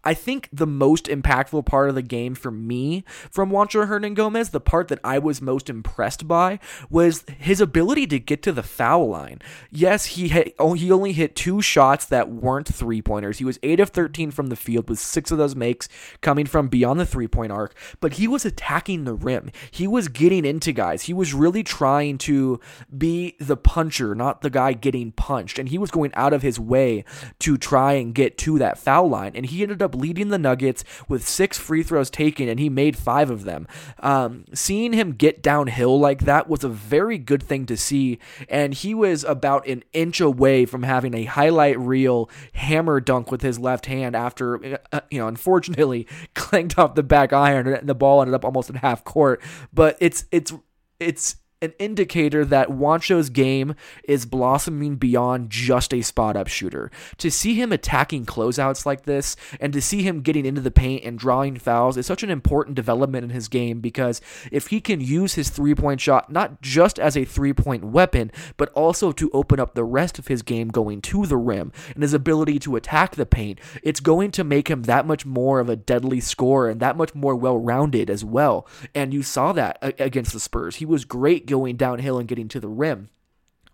I 0.04 0.14
think 0.14 0.50
the 0.52 0.68
most 0.68 1.06
impactful 1.06 1.66
part 1.66 1.90
of 1.90 1.96
the 1.96 2.02
game 2.02 2.36
for 2.36 2.52
me 2.52 3.04
from 3.30 3.52
Juancho 3.52 3.88
Hernangomez, 3.88 4.52
the 4.52 4.60
part 4.60 4.88
that 4.90 5.00
I 5.04 5.20
was 5.20 5.42
most 5.42 5.70
impressed 5.70 6.28
by, 6.28 6.60
was 6.90 7.24
his 7.38 7.62
ability 7.62 8.08
to 8.08 8.20
get 8.20 8.42
to 8.44 8.52
the 8.52 8.64
foul 8.64 9.10
line. 9.10 9.42
Yes, 9.72 10.06
he 10.06 10.28
hit, 10.28 10.56
oh, 10.60 10.74
he 10.74 10.92
only 10.92 11.14
hit 11.14 11.36
two 11.36 11.62
shots 11.62 12.06
that 12.06 12.30
weren't 12.30 12.68
three 12.68 13.02
pointers. 13.02 13.38
He 13.38 13.46
was 13.46 13.60
eight 13.64 13.80
of 13.80 13.90
thirteen 13.90 14.32
from 14.32 14.48
the 14.48 14.56
field, 14.56 14.90
with 14.90 15.00
six 15.00 15.32
of 15.32 15.38
those 15.38 15.56
makes 15.56 15.88
coming 16.22 16.46
from 16.46 16.68
beyond 16.68 17.00
the 17.00 17.06
three 17.06 17.28
point 17.28 17.52
arc. 17.52 17.76
But 18.00 18.14
he 18.14 18.28
was 18.28 18.46
attacking 18.46 19.04
the 19.04 19.14
rim. 19.14 19.52
He 19.72 19.88
was 19.88 20.08
getting 20.08 20.46
into 20.46 20.72
guys. 20.72 21.04
He 21.04 21.14
was 21.14 21.34
really 21.34 21.64
trying 21.64 22.18
to 22.20 22.60
be 22.96 23.36
the 23.40 23.58
puncher, 23.58 24.16
not 24.16 24.42
the 24.42 24.50
guy 24.50 24.74
getting 24.74 25.12
punched. 25.12 25.60
And 25.60 25.70
he 25.70 25.78
was 25.78 25.92
going 25.92 26.14
out 26.16 26.34
of 26.34 26.42
his 26.42 26.60
way 26.60 27.06
to 27.40 27.58
try 27.58 27.94
and 27.94 28.14
get 28.14 28.38
to 28.40 28.58
that 28.60 28.78
foul 28.78 29.10
line. 29.10 29.32
And 29.36 29.46
he 29.46 29.64
ended 29.64 29.82
up 29.82 29.93
leading 29.94 30.30
the 30.30 30.38
Nuggets 30.38 30.84
with 31.08 31.28
six 31.28 31.58
free 31.58 31.84
throws 31.84 32.10
taken, 32.10 32.48
and 32.48 32.60
he 32.60 32.70
made 32.70 32.98
five 32.98 33.30
of 33.30 33.44
them. 33.44 33.68
Um, 34.00 34.46
seeing 34.54 34.94
him 34.94 35.14
get 35.14 35.42
downhill 35.42 36.00
like 36.00 36.22
that 36.22 36.50
was 36.50 36.64
a 36.64 36.70
very 36.70 37.18
good 37.18 37.44
thing 37.44 37.66
to 37.68 37.78
see, 37.78 38.20
and 38.50 38.74
he 38.74 38.94
was 38.94 39.24
about 39.24 39.68
an 39.68 39.84
inch 39.94 40.20
away 40.22 40.66
from 40.66 40.84
having 40.84 41.14
a 41.14 41.26
highlight 41.26 41.80
reel 41.80 42.30
hammer 42.54 43.00
dunk 43.00 43.32
with 43.32 43.42
his 43.42 43.60
left 43.60 43.86
hand 43.86 44.16
after, 44.16 44.80
uh, 44.92 45.02
you 45.10 45.20
know, 45.20 45.28
unfortunately 45.28 46.08
clanked 46.36 46.78
off 46.78 46.96
the 46.96 47.04
back 47.04 47.34
iron 47.34 47.68
and 47.68 47.88
the 47.88 47.96
ball 47.96 48.22
ended 48.22 48.34
up 48.34 48.46
almost 48.46 48.70
in 48.70 48.76
half 48.76 49.04
court. 49.04 49.42
But 49.74 49.98
it's 50.00 50.26
it's 50.32 50.54
it's 51.00 51.38
an 51.64 51.74
indicator 51.80 52.44
that 52.44 52.70
Juancho's 52.70 53.30
game 53.30 53.74
is 54.04 54.26
blossoming 54.26 54.98
beyond 54.98 55.50
just 55.50 55.94
a 55.94 56.02
spot 56.02 56.36
up 56.36 56.48
shooter. 56.48 56.92
To 57.20 57.32
see 57.32 57.56
him 57.56 57.72
attacking 57.72 58.26
closeouts 58.26 58.86
like 58.86 59.04
this 59.04 59.38
and 59.62 59.72
to 59.72 59.82
see 59.82 60.04
him 60.04 60.22
getting 60.22 60.46
into 60.46 60.60
the 60.60 60.72
paint 60.72 61.06
and 61.06 61.18
drawing 61.18 61.58
fouls 61.58 61.96
is 61.96 62.06
such 62.06 62.22
an 62.22 62.30
important 62.30 62.76
development 62.76 63.24
in 63.24 63.30
his 63.30 63.48
game 63.48 63.80
because 63.80 64.20
if 64.52 64.68
he 64.68 64.82
can 64.82 65.00
use 65.00 65.36
his 65.36 65.50
three 65.50 65.74
point 65.74 66.02
shot 66.02 66.30
not 66.30 66.62
just 66.62 67.00
as 67.00 67.16
a 67.16 67.24
three 67.24 67.54
point 67.54 67.86
weapon, 67.86 68.30
but 68.58 68.70
also 68.74 69.14
to 69.14 69.32
open 69.32 69.60
up 69.60 69.74
the 69.74 69.86
rest 69.86 70.20
of 70.20 70.28
his 70.28 70.42
game 70.42 70.68
going 70.68 71.02
to 71.02 71.26
the 71.26 71.38
rim 71.38 71.72
and 71.94 72.04
his 72.04 72.14
ability 72.14 72.60
to 72.60 72.76
attack 72.76 73.16
the 73.16 73.26
paint, 73.26 73.60
it's 73.82 74.02
going 74.02 74.32
to 74.32 74.44
make 74.44 74.68
him 74.70 74.84
that 74.84 75.06
much 75.06 75.26
more 75.26 75.62
of 75.62 75.70
a 75.70 75.78
deadly 75.78 76.20
scorer 76.20 76.70
and 76.70 76.82
that 76.82 76.98
much 76.98 77.16
more 77.16 77.36
well 77.36 77.58
rounded 77.58 78.10
as 78.10 78.26
well. 78.26 78.68
And 78.94 79.14
you 79.14 79.24
saw 79.24 79.54
that 79.54 79.78
against 79.82 80.34
the 80.34 80.42
Spurs. 80.42 80.76
He 80.76 80.86
was 80.86 81.06
great 81.06 81.46
going 81.54 81.76
downhill 81.78 82.18
and 82.18 82.28
getting 82.28 82.48
to 82.48 82.60
the 82.60 82.68
rim. 82.68 83.10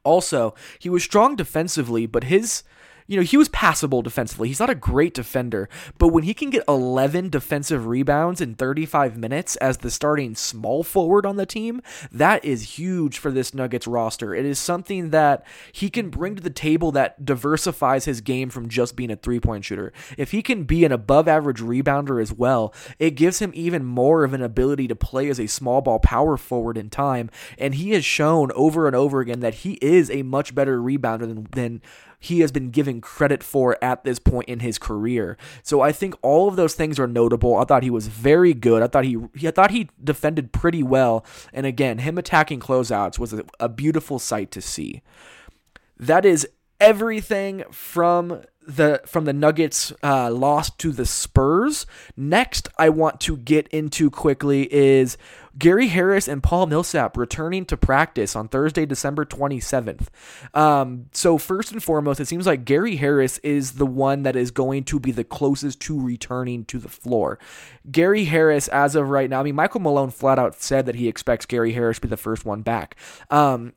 Also, 0.03 0.53
he 0.79 0.89
was 0.89 1.01
strong 1.01 1.37
defensively, 1.37 2.05
but 2.05 2.25
his 2.25 2.63
you 3.09 3.17
know, 3.17 3.23
he 3.23 3.37
was 3.37 3.49
passable 3.49 4.03
defensively. 4.03 4.49
He's 4.49 4.59
not 4.59 4.69
a 4.69 4.75
great 4.75 5.15
defender, 5.15 5.67
but 5.97 6.09
when 6.09 6.23
he 6.23 6.35
can 6.35 6.51
get 6.51 6.63
11 6.67 7.29
defensive 7.29 7.87
rebounds 7.87 8.39
in 8.39 8.53
35 8.53 9.17
minutes 9.17 9.55
as 9.55 9.77
the 9.77 9.89
starting 9.89 10.35
small 10.35 10.83
forward 10.83 11.25
on 11.25 11.35
the 11.35 11.47
team, 11.47 11.81
that 12.11 12.45
is 12.45 12.77
huge 12.77 13.17
for 13.17 13.31
this 13.31 13.51
Nuggets 13.51 13.87
roster. 13.87 14.35
It 14.35 14.45
is 14.45 14.59
something 14.59 15.09
that 15.09 15.43
he 15.71 15.89
can 15.89 16.11
bring 16.11 16.35
to 16.35 16.43
the 16.43 16.51
table 16.51 16.91
that 16.91 17.25
diversifies 17.25 18.05
his 18.05 18.21
game 18.21 18.51
from 18.51 18.69
just 18.69 18.95
being 18.95 19.09
a 19.09 19.15
three 19.15 19.39
point 19.39 19.65
shooter. 19.65 19.91
If 20.15 20.29
he 20.29 20.43
can 20.43 20.65
be 20.65 20.85
an 20.85 20.91
above 20.91 21.27
average 21.27 21.61
rebounder 21.61 22.21
as 22.21 22.31
well, 22.31 22.75
it 22.99 23.15
gives 23.15 23.39
him 23.39 23.51
even 23.55 23.85
more 23.85 24.23
of 24.23 24.35
an 24.35 24.43
ability 24.43 24.87
to 24.87 24.95
play 24.95 25.29
as 25.29 25.39
a 25.39 25.47
small 25.47 25.81
ball 25.81 25.97
power 25.97 26.37
forward 26.37 26.77
in 26.77 26.91
time. 26.91 27.31
And 27.57 27.73
he 27.73 27.89
has 27.93 28.05
shown 28.05 28.51
over 28.51 28.85
and 28.85 28.95
over 28.95 29.19
again 29.19 29.39
that 29.39 29.55
he 29.55 29.79
is 29.81 30.11
a 30.11 30.21
much 30.21 30.53
better 30.53 30.79
rebounder 30.79 31.21
than, 31.21 31.47
than 31.53 31.81
he 32.19 32.41
has 32.41 32.51
been 32.51 32.69
given 32.69 32.99
credit 32.99 33.41
for 33.41 33.77
at 33.81 34.03
this 34.03 34.19
point 34.19 34.49
in 34.49 34.59
his 34.59 34.77
career. 34.77 35.37
So 35.63 35.81
I 35.81 35.91
think 35.91 36.15
all 36.21 36.47
of 36.49 36.57
those 36.57 36.75
things 36.75 36.99
are 36.99 37.07
notable. 37.07 37.55
I 37.55 37.63
thought 37.63 37.83
he 37.83 37.89
was 37.89 38.07
very 38.07 38.53
good. 38.53 38.83
I 38.83 38.87
thought 38.87 39.05
he, 39.05 39.17
I 39.47 39.51
thought 39.51 39.71
he 39.71 39.89
defended 40.03 40.51
pretty 40.51 40.83
well. 40.83 41.25
And 41.53 41.65
again, 41.65 41.99
him 41.99 42.17
attacking 42.17 42.59
closeouts 42.59 43.17
was 43.17 43.33
a, 43.33 43.45
a 43.59 43.69
beautiful 43.69 44.19
sight 44.19 44.51
to 44.51 44.61
see. 44.61 45.01
That 45.97 46.25
is 46.25 46.47
everything 46.79 47.63
from 47.71 48.43
the 48.69 49.01
from 49.05 49.25
the 49.25 49.33
Nuggets 49.33 49.91
uh, 50.03 50.29
loss 50.29 50.69
to 50.77 50.91
the 50.91 51.05
Spurs. 51.05 51.85
Next, 52.15 52.67
I 52.77 52.89
want 52.89 53.19
to 53.21 53.37
get 53.37 53.67
into 53.69 54.09
quickly 54.11 54.71
is 54.73 55.17
Gary 55.59 55.89
Harris 55.89 56.27
and 56.27 56.41
Paul 56.41 56.67
Millsap 56.67 57.17
returning 57.17 57.65
to 57.65 57.77
practice 57.77 58.35
on 58.35 58.47
Thursday, 58.47 58.85
December 58.85 59.25
27th. 59.25 60.07
Um, 60.53 61.07
so, 61.11 61.37
first 61.37 61.71
and 61.71 61.83
foremost, 61.83 62.19
it 62.19 62.27
seems 62.27 62.47
like 62.47 62.65
Gary 62.65 62.95
Harris 62.95 63.37
is 63.39 63.73
the 63.73 63.85
one 63.85 64.23
that 64.23 64.37
is 64.37 64.51
going 64.51 64.85
to 64.85 64.99
be 64.99 65.11
the 65.11 65.23
closest 65.23 65.81
to 65.81 65.99
returning 65.99 66.65
to 66.65 66.79
the 66.79 66.89
floor. 66.89 67.37
Gary 67.91 68.25
Harris, 68.25 68.69
as 68.69 68.95
of 68.95 69.09
right 69.09 69.29
now, 69.29 69.41
I 69.41 69.43
mean, 69.43 69.55
Michael 69.55 69.81
Malone 69.81 70.11
flat 70.11 70.39
out 70.39 70.55
said 70.61 70.85
that 70.85 70.95
he 70.95 71.07
expects 71.07 71.45
Gary 71.45 71.73
Harris 71.73 71.97
to 71.97 72.01
be 72.01 72.07
the 72.07 72.17
first 72.17 72.45
one 72.45 72.61
back. 72.61 72.95
Um, 73.29 73.73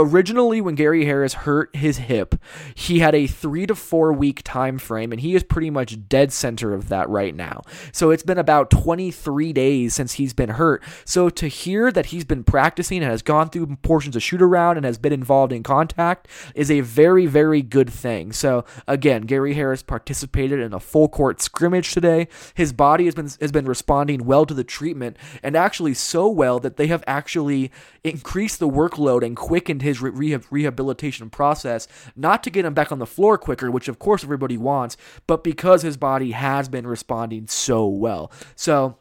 originally 0.00 0.60
when 0.60 0.74
Gary 0.74 1.04
Harris 1.04 1.34
hurt 1.34 1.74
his 1.74 1.98
hip, 1.98 2.34
he 2.74 2.98
had 2.98 3.14
a 3.14 3.26
3 3.26 3.66
to 3.66 3.74
4 3.74 4.12
week 4.12 4.42
time 4.44 4.78
frame 4.78 5.12
and 5.12 5.20
he 5.20 5.34
is 5.34 5.42
pretty 5.42 5.70
much 5.70 6.08
dead 6.08 6.32
center 6.32 6.74
of 6.74 6.88
that 6.88 7.08
right 7.08 7.34
now. 7.34 7.62
So 7.92 8.10
it's 8.10 8.22
been 8.22 8.38
about 8.38 8.70
23 8.70 9.52
days 9.52 9.94
since 9.94 10.14
he's 10.14 10.32
been 10.32 10.50
hurt. 10.50 10.82
So 11.04 11.28
to 11.30 11.48
hear 11.48 11.90
that 11.92 12.06
he's 12.06 12.24
been 12.24 12.44
practicing 12.44 13.02
and 13.02 13.10
has 13.10 13.22
gone 13.22 13.50
through 13.50 13.76
portions 13.82 14.16
of 14.16 14.22
shoot 14.22 14.42
around 14.42 14.76
and 14.76 14.86
has 14.86 14.98
been 14.98 15.12
involved 15.12 15.52
in 15.52 15.62
contact 15.62 16.28
is 16.54 16.70
a 16.70 16.80
very 16.80 17.26
very 17.26 17.62
good 17.62 17.90
thing. 17.90 18.32
So 18.32 18.64
again, 18.86 19.22
Gary 19.22 19.54
Harris 19.54 19.82
participated 19.82 20.60
in 20.60 20.72
a 20.72 20.80
full 20.80 21.08
court 21.08 21.40
scrimmage 21.40 21.92
today. 21.92 22.28
His 22.54 22.72
body 22.72 23.06
has 23.06 23.14
been 23.14 23.30
has 23.40 23.52
been 23.52 23.66
responding 23.66 24.24
well 24.24 24.46
to 24.46 24.54
the 24.54 24.64
treatment 24.64 25.16
and 25.42 25.56
actually 25.56 25.94
so 25.94 26.28
well 26.28 26.58
that 26.60 26.76
they 26.76 26.86
have 26.88 27.04
actually 27.06 27.70
increased 28.04 28.58
the 28.58 28.68
workload 28.68 29.24
and 29.24 29.36
quickened 29.36 29.82
his 29.86 30.02
rehab, 30.02 30.44
rehabilitation 30.50 31.30
process, 31.30 31.88
not 32.14 32.42
to 32.42 32.50
get 32.50 32.64
him 32.64 32.74
back 32.74 32.92
on 32.92 32.98
the 32.98 33.06
floor 33.06 33.38
quicker, 33.38 33.70
which 33.70 33.88
of 33.88 33.98
course 33.98 34.22
everybody 34.22 34.56
wants, 34.56 34.96
but 35.26 35.42
because 35.42 35.82
his 35.82 35.96
body 35.96 36.32
has 36.32 36.68
been 36.68 36.86
responding 36.86 37.46
so 37.46 37.86
well. 37.86 38.30
So, 38.54 38.98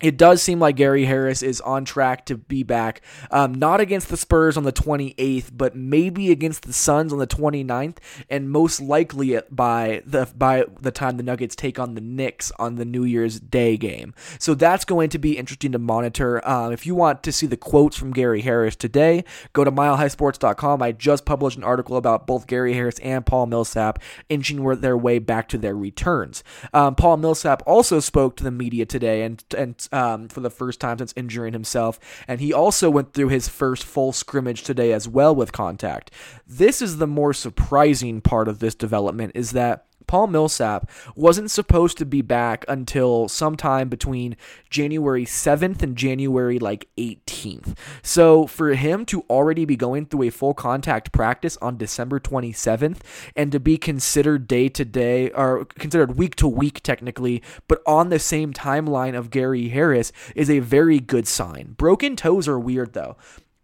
it 0.00 0.18
does 0.18 0.42
seem 0.42 0.60
like 0.60 0.76
Gary 0.76 1.06
Harris 1.06 1.42
is 1.42 1.60
on 1.62 1.86
track 1.86 2.26
to 2.26 2.36
be 2.36 2.62
back, 2.62 3.00
um, 3.30 3.54
not 3.54 3.80
against 3.80 4.08
the 4.08 4.16
Spurs 4.18 4.56
on 4.58 4.64
the 4.64 4.72
28th, 4.72 5.50
but 5.54 5.74
maybe 5.74 6.30
against 6.30 6.64
the 6.64 6.72
Suns 6.74 7.14
on 7.14 7.18
the 7.18 7.26
29th, 7.26 7.96
and 8.28 8.50
most 8.50 8.80
likely 8.80 9.40
by 9.50 10.02
the 10.04 10.28
by 10.36 10.64
the 10.80 10.90
time 10.90 11.16
the 11.16 11.22
Nuggets 11.22 11.56
take 11.56 11.78
on 11.78 11.94
the 11.94 12.02
Knicks 12.02 12.52
on 12.58 12.74
the 12.74 12.84
New 12.84 13.04
Year's 13.04 13.40
Day 13.40 13.78
game. 13.78 14.14
So 14.38 14.54
that's 14.54 14.84
going 14.84 15.08
to 15.10 15.18
be 15.18 15.38
interesting 15.38 15.72
to 15.72 15.78
monitor. 15.78 16.46
Um, 16.46 16.72
if 16.72 16.84
you 16.84 16.94
want 16.94 17.22
to 17.22 17.32
see 17.32 17.46
the 17.46 17.56
quotes 17.56 17.96
from 17.96 18.12
Gary 18.12 18.42
Harris 18.42 18.76
today, 18.76 19.24
go 19.54 19.64
to 19.64 19.72
milehighsports.com. 19.72 20.82
I 20.82 20.92
just 20.92 21.24
published 21.24 21.56
an 21.56 21.64
article 21.64 21.96
about 21.96 22.26
both 22.26 22.46
Gary 22.46 22.74
Harris 22.74 22.98
and 22.98 23.24
Paul 23.24 23.46
Millsap 23.46 23.98
inching 24.28 24.62
their 24.80 24.96
way 24.96 25.18
back 25.18 25.48
to 25.48 25.58
their 25.58 25.74
returns. 25.74 26.44
Um, 26.74 26.94
Paul 26.96 27.16
Millsap 27.16 27.62
also 27.66 27.98
spoke 28.00 28.36
to 28.36 28.44
the 28.44 28.50
media 28.50 28.84
today 28.84 29.22
and 29.22 29.42
and 29.56 29.85
um, 29.92 30.28
for 30.28 30.40
the 30.40 30.50
first 30.50 30.80
time 30.80 30.98
since 30.98 31.12
injuring 31.16 31.52
himself. 31.52 31.98
And 32.28 32.40
he 32.40 32.52
also 32.52 32.90
went 32.90 33.12
through 33.12 33.28
his 33.28 33.48
first 33.48 33.84
full 33.84 34.12
scrimmage 34.12 34.62
today 34.62 34.92
as 34.92 35.08
well 35.08 35.34
with 35.34 35.52
contact. 35.52 36.10
This 36.46 36.82
is 36.82 36.98
the 36.98 37.06
more 37.06 37.32
surprising 37.32 38.20
part 38.20 38.48
of 38.48 38.58
this 38.58 38.74
development 38.74 39.32
is 39.34 39.52
that 39.52 39.85
Paul 40.06 40.28
Millsap 40.28 40.90
wasn't 41.14 41.50
supposed 41.50 41.98
to 41.98 42.06
be 42.06 42.22
back 42.22 42.64
until 42.68 43.28
sometime 43.28 43.88
between 43.88 44.36
January 44.70 45.24
7th 45.24 45.82
and 45.82 45.96
January 45.96 46.58
like 46.58 46.88
18th. 46.96 47.76
So 48.02 48.46
for 48.46 48.74
him 48.74 49.04
to 49.06 49.24
already 49.28 49.64
be 49.64 49.76
going 49.76 50.06
through 50.06 50.24
a 50.24 50.30
full 50.30 50.54
contact 50.54 51.12
practice 51.12 51.56
on 51.60 51.76
December 51.76 52.20
27th 52.20 52.98
and 53.34 53.52
to 53.52 53.60
be 53.60 53.76
considered 53.76 54.46
day 54.46 54.68
to 54.68 54.84
day 54.84 55.30
or 55.30 55.64
considered 55.64 56.16
week 56.16 56.36
to 56.36 56.48
week 56.48 56.82
technically, 56.82 57.42
but 57.68 57.82
on 57.86 58.10
the 58.10 58.18
same 58.18 58.52
timeline 58.52 59.16
of 59.16 59.30
Gary 59.30 59.68
Harris 59.68 60.12
is 60.34 60.50
a 60.50 60.60
very 60.60 61.00
good 61.00 61.26
sign. 61.26 61.74
Broken 61.76 62.16
toes 62.16 62.48
are 62.48 62.58
weird 62.58 62.92
though 62.92 63.16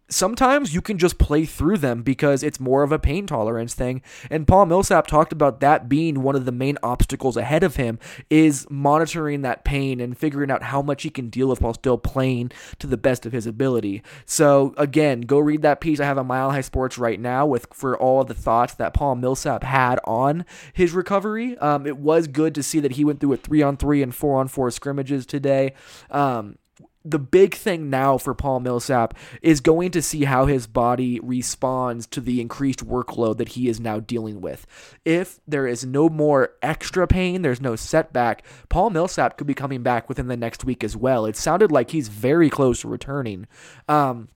sometimes 0.09 0.73
you 0.73 0.81
can 0.81 0.97
just 0.97 1.17
play 1.17 1.45
through 1.45 1.77
them 1.77 2.03
because 2.03 2.43
it's 2.43 2.59
more 2.59 2.83
of 2.83 2.91
a 2.91 2.99
pain 2.99 3.25
tolerance 3.25 3.73
thing. 3.73 4.01
And 4.29 4.47
Paul 4.47 4.65
Millsap 4.65 5.07
talked 5.07 5.31
about 5.31 5.59
that 5.61 5.89
being 5.89 6.21
one 6.21 6.35
of 6.35 6.45
the 6.45 6.51
main 6.51 6.77
obstacles 6.83 7.37
ahead 7.37 7.63
of 7.63 7.77
him 7.77 7.99
is 8.29 8.67
monitoring 8.69 9.41
that 9.41 9.63
pain 9.63 9.99
and 9.99 10.17
figuring 10.17 10.51
out 10.51 10.63
how 10.63 10.81
much 10.81 11.03
he 11.03 11.09
can 11.09 11.29
deal 11.29 11.47
with 11.47 11.61
while 11.61 11.73
still 11.73 11.97
playing 11.97 12.51
to 12.79 12.87
the 12.87 12.97
best 12.97 13.25
of 13.25 13.31
his 13.31 13.47
ability. 13.47 14.03
So 14.25 14.73
again, 14.77 15.21
go 15.21 15.39
read 15.39 15.61
that 15.63 15.81
piece 15.81 15.99
I 15.99 16.05
have 16.05 16.17
on 16.17 16.27
Mile 16.27 16.51
High 16.51 16.61
Sports 16.61 16.97
right 16.97 17.19
now 17.19 17.45
with 17.45 17.67
for 17.73 17.97
all 17.97 18.23
the 18.23 18.33
thoughts 18.33 18.73
that 18.75 18.93
Paul 18.93 19.15
Millsap 19.15 19.63
had 19.63 19.99
on 20.03 20.45
his 20.73 20.91
recovery. 20.91 21.57
Um, 21.57 21.87
it 21.87 21.97
was 21.97 22.27
good 22.27 22.53
to 22.55 22.63
see 22.63 22.79
that 22.81 22.93
he 22.93 23.05
went 23.05 23.19
through 23.19 23.33
a 23.33 23.37
three 23.37 23.61
on 23.61 23.77
three 23.77 24.01
and 24.03 24.13
four 24.13 24.39
on 24.39 24.47
four 24.47 24.69
scrimmages 24.69 25.25
today. 25.25 25.73
Um, 26.11 26.57
the 27.05 27.19
big 27.19 27.53
thing 27.53 27.89
now 27.89 28.17
for 28.17 28.33
Paul 28.33 28.61
Millsap 28.61 29.13
is 29.41 29.59
going 29.59 29.91
to 29.91 30.01
see 30.01 30.23
how 30.23 30.45
his 30.45 30.67
body 30.67 31.19
responds 31.19 32.07
to 32.07 32.21
the 32.21 32.39
increased 32.39 32.85
workload 32.85 33.37
that 33.37 33.49
he 33.49 33.67
is 33.67 33.79
now 33.79 33.99
dealing 33.99 34.39
with. 34.39 34.65
If 35.03 35.39
there 35.47 35.67
is 35.67 35.85
no 35.85 36.07
more 36.07 36.53
extra 36.61 37.05
pain, 37.07 37.41
there's 37.41 37.61
no 37.61 37.75
setback, 37.75 38.45
Paul 38.69 38.89
Millsap 38.89 39.37
could 39.37 39.47
be 39.47 39.53
coming 39.53 39.83
back 39.83 40.07
within 40.07 40.27
the 40.27 40.37
next 40.37 40.63
week 40.63 40.83
as 40.83 40.95
well. 40.95 41.25
It 41.25 41.35
sounded 41.35 41.71
like 41.71 41.91
he's 41.91 42.07
very 42.07 42.49
close 42.49 42.81
to 42.81 42.87
returning. 42.87 43.47
Um, 43.89 44.29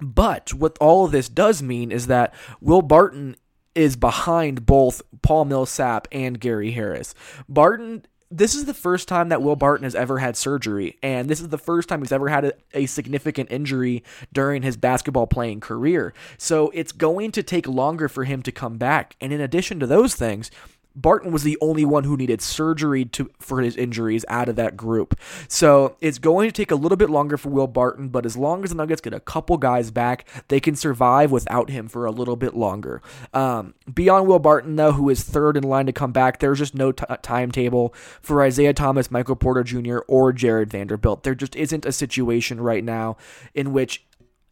but 0.00 0.52
what 0.54 0.76
all 0.78 1.04
of 1.04 1.12
this 1.12 1.28
does 1.28 1.62
mean 1.62 1.92
is 1.92 2.08
that 2.08 2.34
Will 2.60 2.82
Barton 2.82 3.36
is 3.74 3.94
behind 3.94 4.66
both 4.66 5.02
Paul 5.22 5.44
Millsap 5.44 6.08
and 6.10 6.40
Gary 6.40 6.72
Harris. 6.72 7.14
Barton 7.48 8.04
this 8.30 8.54
is 8.54 8.66
the 8.66 8.74
first 8.74 9.08
time 9.08 9.30
that 9.30 9.42
Will 9.42 9.56
Barton 9.56 9.84
has 9.84 9.94
ever 9.94 10.18
had 10.18 10.36
surgery, 10.36 10.98
and 11.02 11.28
this 11.28 11.40
is 11.40 11.48
the 11.48 11.58
first 11.58 11.88
time 11.88 12.02
he's 12.02 12.12
ever 12.12 12.28
had 12.28 12.44
a, 12.44 12.52
a, 12.74 12.86
significant 12.86 13.50
injury 13.50 14.04
during 14.32 14.62
his 14.62 14.76
basketball 14.76 15.26
playing 15.26 15.60
career. 15.60 16.12
So 16.36 16.70
it's 16.74 16.92
going 16.92 17.32
to 17.32 17.42
take 17.42 17.66
longer 17.66 18.08
for 18.08 18.24
him 18.24 18.42
to 18.42 18.52
come 18.52 18.76
back. 18.76 19.16
And 19.20 19.32
in 19.32 19.40
addition 19.40 19.80
to 19.80 19.86
those 19.86 20.14
things, 20.14 20.50
Barton 20.94 21.30
was 21.30 21.44
the 21.44 21.56
only 21.60 21.84
one 21.84 22.04
who 22.04 22.16
needed 22.16 22.40
surgery 22.42 23.04
to 23.04 23.30
for 23.38 23.60
his 23.60 23.76
injuries 23.76 24.24
out 24.28 24.48
of 24.48 24.56
that 24.56 24.76
group. 24.76 25.18
So 25.46 25.96
it's 26.00 26.18
going 26.18 26.48
to 26.48 26.52
take 26.52 26.70
a 26.70 26.76
little 26.76 26.96
bit 26.96 27.10
longer 27.10 27.36
for 27.36 27.50
Will 27.50 27.66
Barton, 27.66 28.08
but 28.08 28.26
as 28.26 28.36
long 28.36 28.64
as 28.64 28.70
the 28.70 28.76
Nuggets 28.76 29.00
get 29.00 29.14
a 29.14 29.20
couple 29.20 29.56
guys 29.56 29.90
back, 29.90 30.28
they 30.48 30.60
can 30.60 30.74
survive 30.74 31.30
without 31.30 31.70
him 31.70 31.88
for 31.88 32.04
a 32.04 32.10
little 32.10 32.36
bit 32.36 32.54
longer. 32.54 33.00
Um, 33.32 33.74
beyond 33.92 34.26
Will 34.26 34.38
Barton, 34.38 34.76
though, 34.76 34.92
who 34.92 35.08
is 35.08 35.22
third 35.22 35.56
in 35.56 35.62
line 35.62 35.86
to 35.86 35.92
come 35.92 36.12
back, 36.12 36.40
there's 36.40 36.58
just 36.58 36.74
no 36.74 36.92
t- 36.92 37.04
timetable 37.22 37.94
for 38.20 38.42
Isaiah 38.42 38.72
Thomas, 38.72 39.10
Michael 39.10 39.36
Porter 39.36 39.62
Jr., 39.62 39.98
or 40.08 40.32
Jarred 40.32 40.70
Vanderbilt. 40.70 41.22
There 41.22 41.34
just 41.34 41.54
isn't 41.54 41.86
a 41.86 41.92
situation 41.92 42.60
right 42.60 42.82
now 42.82 43.16
in 43.54 43.72
which 43.72 44.04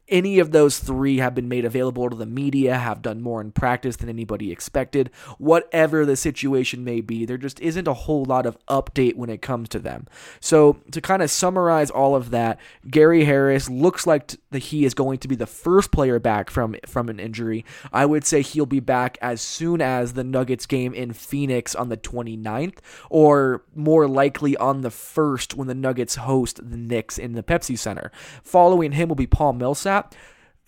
any 0.09 0.39
of 0.39 0.53
those 0.53 0.79
three 0.79 1.19
have 1.19 1.35
been 1.35 1.49
made 1.49 1.65
available 1.65 2.09
to 2.09 2.17
the 2.17 2.27
media, 2.27 2.77
have 2.77 3.03
done 3.03 3.21
more 3.21 3.41
in 3.41 3.53
practice 3.53 3.97
than 3.97 4.09
anybody 4.09 4.53
expected. 4.53 5.11
Whatever 5.39 6.07
the 6.07 6.17
situation 6.17 6.85
may 6.85 7.01
be, 7.01 7.25
there 7.25 7.39
just 7.39 7.61
isn't 7.61 7.89
a 7.89 7.95
whole 7.95 8.25
lot 8.25 8.47
of 8.47 8.59
update 8.67 9.17
when 9.17 9.31
it 9.31 9.43
comes 9.43 9.69
to 9.71 9.79
them. 9.79 10.07
So, 10.41 10.79
to 10.93 11.01
kind 11.01 11.23
of 11.23 11.31
summarize 11.31 11.91
all 11.91 12.15
of 12.15 12.31
that, 12.31 12.61
Gary 12.89 13.25
Harris 13.25 13.69
looks 13.69 14.07
like 14.07 14.35
that 14.51 14.59
he 14.59 14.85
is 14.85 14.95
going 14.95 15.19
to 15.19 15.29
be 15.29 15.35
the 15.35 15.47
first 15.47 15.91
player 15.91 16.19
back 16.19 16.51
from 16.51 16.77
from 16.87 17.09
an 17.09 17.19
injury. 17.19 17.65
I 17.93 18.07
would 18.07 18.25
say 18.25 18.43
he'll 18.43 18.67
be 18.67 18.81
back 18.81 19.19
as 19.21 19.41
soon 19.41 19.81
as 19.81 20.13
the 20.13 20.25
Nuggets 20.25 20.67
game 20.67 20.95
in 20.95 21.13
Phoenix 21.13 21.75
on 21.75 21.89
the 21.89 21.97
29th, 21.97 22.79
or 23.11 23.65
more 23.75 24.07
likely 24.07 24.57
on 24.57 24.83
the 24.83 24.91
1st 24.91 25.55
when 25.55 25.69
the 25.69 25.75
Nuggets 25.75 26.17
host 26.17 26.71
the 26.71 26.77
Knicks 26.77 27.19
in 27.19 27.33
the 27.33 27.43
Pepsi 27.43 27.79
Center. 27.79 28.11
Following 28.43 28.93
him 28.93 29.09
will 29.09 29.17
be 29.17 29.27
Paul 29.27 29.55
Millsap 29.55 29.96
that. 29.97 30.17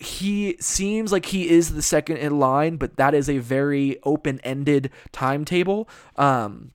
He 0.01 0.55
seems 0.61 1.11
like 1.11 1.25
he 1.25 1.49
is 1.49 1.73
the 1.73 1.81
second 1.81 2.17
in 2.17 2.39
line, 2.39 2.77
but 2.77 2.95
that 2.95 3.13
is 3.13 3.29
a 3.29 3.39
very 3.39 3.99
open 4.03 4.39
ended 4.43 4.91
timetable. 5.11 5.89
Um, 6.15 6.71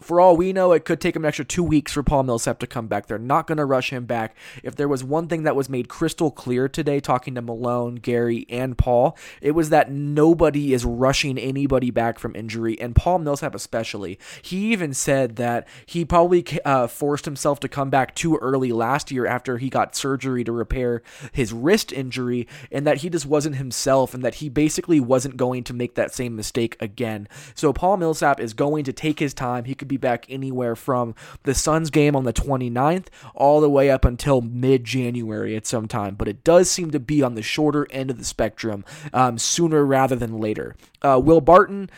for 0.00 0.20
all 0.20 0.36
we 0.36 0.52
know, 0.52 0.72
it 0.72 0.84
could 0.84 1.00
take 1.00 1.14
him 1.14 1.24
an 1.24 1.28
extra 1.28 1.44
two 1.44 1.62
weeks 1.62 1.92
for 1.92 2.02
Paul 2.02 2.22
Millsap 2.22 2.58
to 2.60 2.66
come 2.66 2.86
back. 2.86 3.06
They're 3.06 3.18
not 3.18 3.46
going 3.46 3.58
to 3.58 3.64
rush 3.64 3.90
him 3.90 4.06
back. 4.06 4.34
If 4.62 4.76
there 4.76 4.88
was 4.88 5.04
one 5.04 5.28
thing 5.28 5.42
that 5.42 5.56
was 5.56 5.68
made 5.68 5.88
crystal 5.88 6.30
clear 6.30 6.68
today, 6.68 7.00
talking 7.00 7.34
to 7.34 7.42
Malone, 7.42 7.96
Gary, 7.96 8.46
and 8.48 8.78
Paul, 8.78 9.16
it 9.40 9.52
was 9.52 9.68
that 9.70 9.90
nobody 9.90 10.72
is 10.72 10.84
rushing 10.84 11.38
anybody 11.38 11.90
back 11.90 12.18
from 12.18 12.34
injury, 12.34 12.80
and 12.80 12.96
Paul 12.96 13.18
Millsap 13.18 13.54
especially. 13.54 14.18
He 14.42 14.72
even 14.72 14.94
said 14.94 15.36
that 15.36 15.68
he 15.84 16.04
probably 16.04 16.46
uh, 16.64 16.86
forced 16.86 17.26
himself 17.26 17.60
to 17.60 17.68
come 17.68 17.90
back 17.90 18.14
too 18.14 18.36
early 18.36 18.72
last 18.72 19.10
year 19.10 19.26
after 19.26 19.58
he 19.58 19.68
got 19.68 19.94
surgery 19.94 20.44
to 20.44 20.52
repair 20.52 21.02
his 21.32 21.52
wrist 21.52 21.92
injury, 21.92 22.48
and 22.72 22.86
that 22.86 22.98
he 22.98 23.10
just 23.10 23.26
wasn't 23.26 23.56
himself, 23.56 24.14
and 24.14 24.24
that 24.24 24.36
he 24.36 24.48
basically 24.48 25.00
wasn't 25.00 25.36
going 25.36 25.62
to 25.64 25.74
make 25.74 25.94
that 25.94 26.14
same 26.14 26.34
mistake 26.34 26.76
again. 26.80 27.28
So 27.54 27.72
Paul 27.72 27.98
Millsap 27.98 28.40
is 28.40 28.54
going 28.54 28.84
to 28.84 28.92
take 28.92 29.18
his 29.18 29.34
time. 29.34 29.64
He 29.64 29.74
could 29.74 29.89
be 29.90 29.96
back 29.96 30.24
anywhere 30.28 30.74
from 30.74 31.14
the 31.42 31.54
Suns 31.54 31.90
game 31.90 32.16
on 32.16 32.24
the 32.24 32.32
29th 32.32 33.06
all 33.34 33.60
the 33.60 33.68
way 33.68 33.90
up 33.90 34.04
until 34.04 34.40
mid 34.40 34.84
January 34.84 35.56
at 35.56 35.66
some 35.66 35.86
time. 35.86 36.14
But 36.14 36.28
it 36.28 36.44
does 36.44 36.70
seem 36.70 36.90
to 36.92 37.00
be 37.00 37.22
on 37.22 37.34
the 37.34 37.42
shorter 37.42 37.86
end 37.90 38.10
of 38.10 38.18
the 38.18 38.24
spectrum 38.24 38.84
um, 39.12 39.36
sooner 39.36 39.84
rather 39.84 40.16
than 40.16 40.38
later. 40.38 40.76
Uh, 41.02 41.20
Will 41.22 41.40
Barton 41.40 41.90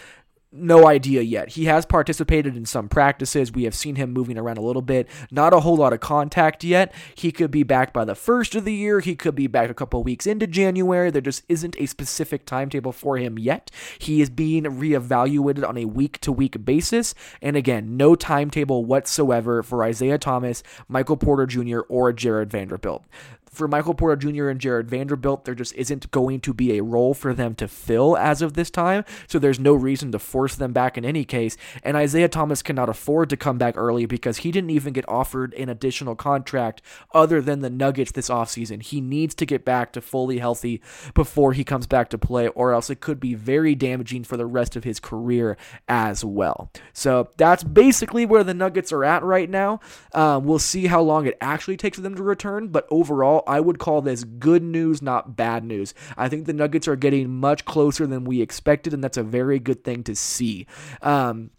no 0.52 0.86
idea 0.86 1.22
yet. 1.22 1.50
He 1.50 1.64
has 1.64 1.86
participated 1.86 2.56
in 2.56 2.66
some 2.66 2.88
practices. 2.88 3.52
We 3.52 3.64
have 3.64 3.74
seen 3.74 3.96
him 3.96 4.12
moving 4.12 4.36
around 4.36 4.58
a 4.58 4.62
little 4.62 4.82
bit. 4.82 5.08
Not 5.30 5.54
a 5.54 5.60
whole 5.60 5.76
lot 5.76 5.92
of 5.92 6.00
contact 6.00 6.62
yet. 6.62 6.94
He 7.14 7.32
could 7.32 7.50
be 7.50 7.62
back 7.62 7.92
by 7.92 8.04
the 8.04 8.14
first 8.14 8.54
of 8.54 8.64
the 8.64 8.74
year. 8.74 9.00
He 9.00 9.14
could 9.14 9.34
be 9.34 9.46
back 9.46 9.70
a 9.70 9.74
couple 9.74 10.02
weeks 10.02 10.26
into 10.26 10.46
January. 10.46 11.10
There 11.10 11.22
just 11.22 11.44
isn't 11.48 11.76
a 11.78 11.86
specific 11.86 12.44
timetable 12.44 12.92
for 12.92 13.16
him 13.16 13.38
yet. 13.38 13.70
He 13.98 14.20
is 14.20 14.28
being 14.28 14.64
reevaluated 14.64 15.66
on 15.66 15.78
a 15.78 15.86
week 15.86 16.20
to 16.20 16.32
week 16.32 16.64
basis. 16.64 17.14
And 17.40 17.56
again, 17.56 17.96
no 17.96 18.14
timetable 18.14 18.84
whatsoever 18.84 19.62
for 19.62 19.82
Isaiah 19.82 20.18
Thomas, 20.18 20.62
Michael 20.86 21.16
Porter 21.16 21.46
Jr., 21.46 21.80
or 21.88 22.12
Jarred 22.12 22.50
Vanderbilt 22.50 23.04
for 23.52 23.68
Michael 23.68 23.94
Porter 23.94 24.16
Jr. 24.16 24.48
and 24.48 24.60
Jarred 24.60 24.88
Vanderbilt, 24.88 25.44
there 25.44 25.54
just 25.54 25.74
isn't 25.74 26.10
going 26.10 26.40
to 26.40 26.54
be 26.54 26.76
a 26.76 26.82
role 26.82 27.14
for 27.14 27.34
them 27.34 27.54
to 27.56 27.68
fill 27.68 28.16
as 28.16 28.40
of 28.42 28.54
this 28.54 28.70
time. 28.70 29.04
So 29.26 29.38
there's 29.38 29.60
no 29.60 29.74
reason 29.74 30.10
to 30.12 30.18
force 30.18 30.56
them 30.56 30.72
back 30.72 30.96
in 30.96 31.04
any 31.04 31.24
case. 31.24 31.56
And 31.82 31.96
Isaiah 31.96 32.28
Thomas 32.28 32.62
cannot 32.62 32.88
afford 32.88 33.28
to 33.30 33.36
come 33.36 33.58
back 33.58 33.76
early 33.76 34.06
because 34.06 34.38
he 34.38 34.50
didn't 34.50 34.70
even 34.70 34.92
get 34.92 35.08
offered 35.08 35.52
an 35.54 35.68
additional 35.68 36.16
contract 36.16 36.80
other 37.12 37.40
than 37.40 37.60
the 37.60 37.70
Nuggets 37.70 38.12
this 38.12 38.30
offseason. 38.30 38.82
He 38.82 39.00
needs 39.00 39.34
to 39.36 39.46
get 39.46 39.64
back 39.64 39.92
to 39.92 40.00
fully 40.00 40.38
healthy 40.38 40.80
before 41.14 41.52
he 41.52 41.64
comes 41.64 41.86
back 41.86 42.08
to 42.10 42.18
play, 42.18 42.48
or 42.48 42.72
else 42.72 42.88
it 42.88 43.00
could 43.00 43.20
be 43.20 43.34
very 43.34 43.74
damaging 43.74 44.24
for 44.24 44.36
the 44.36 44.46
rest 44.46 44.76
of 44.76 44.84
his 44.84 44.98
career 44.98 45.56
as 45.88 46.24
well. 46.24 46.70
So 46.92 47.28
that's 47.36 47.64
basically 47.64 48.24
where 48.24 48.44
the 48.44 48.54
Nuggets 48.54 48.92
are 48.92 49.04
at 49.04 49.22
right 49.22 49.50
now. 49.50 49.80
Um, 50.14 50.44
we'll 50.44 50.58
see 50.58 50.86
how 50.86 51.02
long 51.02 51.26
it 51.26 51.36
actually 51.40 51.76
takes 51.76 51.96
for 51.96 52.02
them 52.02 52.14
to 52.14 52.22
return, 52.22 52.68
but 52.68 52.86
overall, 52.90 53.41
I 53.46 53.60
would 53.60 53.78
call 53.78 54.02
this 54.02 54.24
good 54.24 54.62
news, 54.62 55.02
not 55.02 55.36
bad 55.36 55.64
news. 55.64 55.94
I 56.16 56.28
think 56.28 56.46
the 56.46 56.52
Nuggets 56.52 56.88
are 56.88 56.96
getting 56.96 57.40
much 57.40 57.64
closer 57.64 58.06
than 58.06 58.24
we 58.24 58.40
expected, 58.40 58.94
and 58.94 59.02
that's 59.02 59.16
a 59.16 59.22
very 59.22 59.58
good 59.58 59.84
thing 59.84 60.02
to 60.04 60.14
see. 60.14 60.66
Um, 61.00 61.50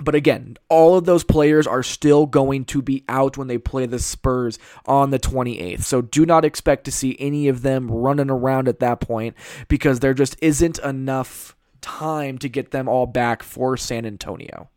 but 0.00 0.14
again, 0.14 0.56
all 0.68 0.96
of 0.96 1.04
those 1.04 1.24
players 1.24 1.66
are 1.66 1.82
still 1.82 2.26
going 2.26 2.64
to 2.66 2.82
be 2.82 3.04
out 3.08 3.36
when 3.36 3.48
they 3.48 3.58
play 3.58 3.86
the 3.86 3.98
Spurs 3.98 4.58
on 4.86 5.10
the 5.10 5.18
28th. 5.18 5.82
So 5.82 6.02
do 6.02 6.24
not 6.24 6.44
expect 6.44 6.84
to 6.84 6.92
see 6.92 7.16
any 7.18 7.48
of 7.48 7.62
them 7.62 7.90
running 7.90 8.30
around 8.30 8.68
at 8.68 8.80
that 8.80 9.00
point 9.00 9.34
because 9.66 10.00
there 10.00 10.14
just 10.14 10.36
isn't 10.40 10.78
enough 10.80 11.56
time 11.80 12.38
to 12.38 12.48
get 12.48 12.70
them 12.70 12.88
all 12.88 13.06
back 13.06 13.42
for 13.42 13.76
San 13.76 14.06
Antonio. 14.06 14.68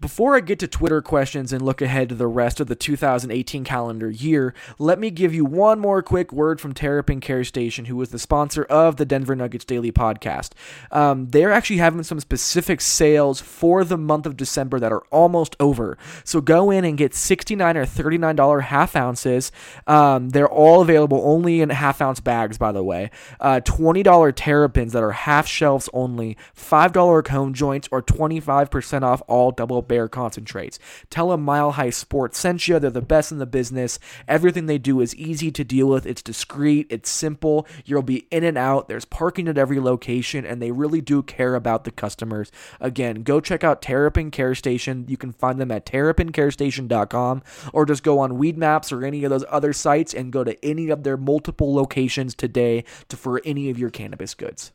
Before 0.00 0.36
I 0.36 0.40
get 0.40 0.60
to 0.60 0.68
Twitter 0.68 1.02
questions 1.02 1.52
and 1.52 1.60
look 1.60 1.82
ahead 1.82 2.08
to 2.10 2.14
the 2.14 2.28
rest 2.28 2.60
of 2.60 2.68
the 2.68 2.76
2018 2.76 3.64
calendar 3.64 4.08
year, 4.08 4.54
let 4.78 5.00
me 5.00 5.10
give 5.10 5.34
you 5.34 5.44
one 5.44 5.80
more 5.80 6.04
quick 6.04 6.32
word 6.32 6.60
from 6.60 6.72
Terrapin 6.72 7.18
Care 7.20 7.42
Station, 7.42 7.86
who 7.86 8.00
is 8.00 8.10
the 8.10 8.18
sponsor 8.20 8.62
of 8.64 8.96
the 8.96 9.04
Denver 9.04 9.34
Nuggets 9.34 9.64
Daily 9.64 9.90
podcast. 9.90 10.50
Um, 10.92 11.30
they're 11.30 11.50
actually 11.50 11.78
having 11.78 12.04
some 12.04 12.20
specific 12.20 12.80
sales 12.80 13.40
for 13.40 13.82
the 13.82 13.98
month 13.98 14.24
of 14.24 14.36
December 14.36 14.78
that 14.78 14.92
are 14.92 15.02
almost 15.10 15.56
over. 15.58 15.98
So 16.22 16.40
go 16.40 16.70
in 16.70 16.84
and 16.84 16.96
get 16.96 17.12
69 17.12 17.76
or 17.76 17.84
$39 17.84 18.62
half 18.62 18.94
ounces. 18.94 19.50
Um, 19.88 20.28
they're 20.28 20.48
all 20.48 20.80
available 20.80 21.22
only 21.24 21.60
in 21.60 21.70
half 21.70 22.00
ounce 22.00 22.20
bags, 22.20 22.56
by 22.56 22.70
the 22.70 22.84
way. 22.84 23.10
Uh, 23.40 23.62
$20 23.64 24.32
Terrapins 24.36 24.92
that 24.92 25.02
are 25.02 25.10
half 25.10 25.48
shelves 25.48 25.88
only, 25.92 26.36
$5 26.56 27.24
cone 27.24 27.52
joints, 27.52 27.88
or 27.90 28.00
25% 28.00 29.02
off 29.02 29.22
all 29.26 29.50
double 29.50 29.87
Bear 29.88 30.08
concentrates. 30.08 30.78
Tell 31.10 31.30
them 31.30 31.42
Mile 31.42 31.72
High 31.72 31.90
Sports 31.90 32.38
sent 32.38 32.68
you. 32.68 32.78
They're 32.78 32.90
the 32.90 33.02
best 33.02 33.32
in 33.32 33.38
the 33.38 33.46
business. 33.46 33.98
Everything 34.26 34.66
they 34.66 34.78
do 34.78 35.00
is 35.00 35.14
easy 35.16 35.50
to 35.50 35.64
deal 35.64 35.88
with. 35.88 36.06
It's 36.06 36.22
discreet. 36.22 36.86
It's 36.90 37.10
simple. 37.10 37.66
You'll 37.84 38.02
be 38.02 38.26
in 38.30 38.44
and 38.44 38.58
out. 38.58 38.88
There's 38.88 39.04
parking 39.04 39.48
at 39.48 39.58
every 39.58 39.80
location, 39.80 40.44
and 40.44 40.62
they 40.62 40.70
really 40.70 41.00
do 41.00 41.22
care 41.22 41.54
about 41.54 41.84
the 41.84 41.90
customers. 41.90 42.52
Again, 42.80 43.22
go 43.22 43.40
check 43.40 43.64
out 43.64 43.82
Terrapin 43.82 44.30
Care 44.30 44.54
Station. 44.54 45.06
You 45.08 45.16
can 45.16 45.32
find 45.32 45.60
them 45.60 45.70
at 45.70 45.86
terrapincarestation.com 45.86 47.42
or 47.72 47.86
just 47.86 48.02
go 48.02 48.18
on 48.18 48.38
Weed 48.38 48.58
Maps 48.58 48.92
or 48.92 49.04
any 49.04 49.24
of 49.24 49.30
those 49.30 49.44
other 49.48 49.72
sites 49.72 50.14
and 50.14 50.32
go 50.32 50.44
to 50.44 50.62
any 50.64 50.90
of 50.90 51.02
their 51.02 51.16
multiple 51.16 51.74
locations 51.74 52.34
today 52.34 52.84
to, 53.08 53.16
for 53.16 53.40
any 53.44 53.70
of 53.70 53.78
your 53.78 53.90
cannabis 53.90 54.34
goods. 54.34 54.72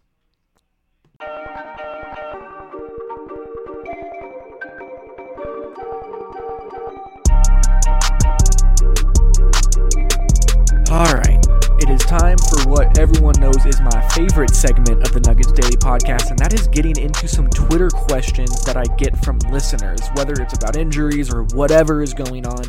All 10.93 11.15
right. 11.15 11.43
It 11.79 11.89
is 11.89 12.01
time 12.01 12.37
for 12.37 12.69
what 12.69 12.99
everyone 12.99 13.33
knows 13.39 13.65
is 13.65 13.81
my 13.81 14.07
favorite 14.09 14.53
segment 14.53 15.01
of 15.01 15.11
the 15.11 15.21
Nuggets 15.21 15.51
Daily 15.51 15.75
podcast, 15.75 16.29
and 16.29 16.37
that 16.37 16.53
is 16.53 16.67
getting 16.67 16.95
into 16.97 17.27
some 17.27 17.49
Twitter 17.49 17.89
questions 17.89 18.63
that 18.65 18.77
I 18.77 18.83
get 18.97 19.17
from 19.25 19.39
listeners, 19.49 20.07
whether 20.13 20.33
it's 20.33 20.53
about 20.53 20.75
injuries 20.75 21.33
or 21.33 21.45
whatever 21.55 22.03
is 22.03 22.13
going 22.13 22.45
on. 22.45 22.65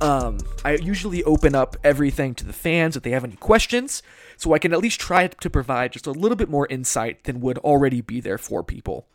Um, 0.00 0.38
I 0.64 0.74
usually 0.74 1.24
open 1.24 1.56
up 1.56 1.76
everything 1.82 2.36
to 2.36 2.44
the 2.44 2.52
fans 2.52 2.96
if 2.96 3.02
they 3.02 3.10
have 3.10 3.24
any 3.24 3.34
questions, 3.34 4.04
so 4.36 4.52
I 4.52 4.60
can 4.60 4.72
at 4.72 4.78
least 4.78 5.00
try 5.00 5.26
to 5.26 5.50
provide 5.50 5.90
just 5.90 6.06
a 6.06 6.12
little 6.12 6.36
bit 6.36 6.48
more 6.48 6.68
insight 6.70 7.24
than 7.24 7.40
would 7.40 7.58
already 7.58 8.00
be 8.00 8.20
there 8.20 8.38
for 8.38 8.62
people. 8.62 9.08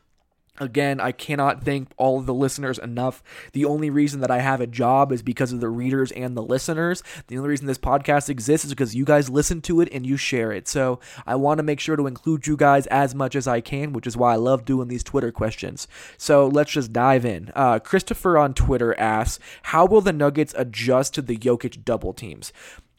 Again, 0.60 1.00
I 1.00 1.12
cannot 1.12 1.64
thank 1.64 1.90
all 1.98 2.20
of 2.20 2.26
the 2.26 2.34
listeners 2.34 2.78
enough. 2.78 3.24
The 3.54 3.66
only 3.66 3.90
reason 3.90 4.20
that 4.22 4.32
I 4.32 4.40
have 4.40 4.62
a 4.62 4.68
job 4.68 5.12
is 5.12 5.22
because 5.22 5.54
of 5.54 5.62
the 5.62 5.70
readers 5.70 6.12
and 6.12 6.36
the 6.36 6.44
listeners. 6.44 7.02
The 7.28 7.38
only 7.38 7.50
reason 7.50 7.66
this 7.68 7.78
podcast 7.78 8.30
exists 8.30 8.66
is 8.66 8.72
because 8.72 8.96
you 8.96 9.06
guys 9.06 9.30
listen 9.30 9.62
to 9.62 9.82
it 9.82 9.90
and 9.92 10.06
you 10.06 10.18
share 10.18 10.52
it. 10.52 10.68
So 10.68 11.00
I 11.26 11.36
want 11.36 11.60
to 11.60 11.64
make 11.64 11.80
sure 11.80 11.96
to 11.96 12.08
include 12.08 12.48
you 12.48 12.58
guys 12.58 12.88
as 12.88 13.16
much 13.16 13.36
as 13.36 13.48
I 13.48 13.62
can, 13.62 13.94
which 13.94 14.08
is 14.08 14.18
why 14.18 14.34
I 14.34 14.38
love 14.38 14.66
doing 14.66 14.88
these 14.88 15.04
Twitter 15.04 15.32
questions. 15.32 15.88
So 16.18 16.48
let's 16.48 16.72
just 16.72 16.92
dive 16.92 17.26
in. 17.26 17.52
Uh, 17.56 17.80
Christopher 17.80 18.38
on 18.38 18.54
Twitter 18.54 18.98
asks, 19.00 19.40
How 19.64 19.86
will 19.86 20.02
the 20.02 20.14
Nuggets 20.14 20.54
adjust 20.58 21.14
to 21.14 21.22
the 21.22 21.38
Jokic 21.38 21.86
double 21.86 22.14
teams? 22.14 22.52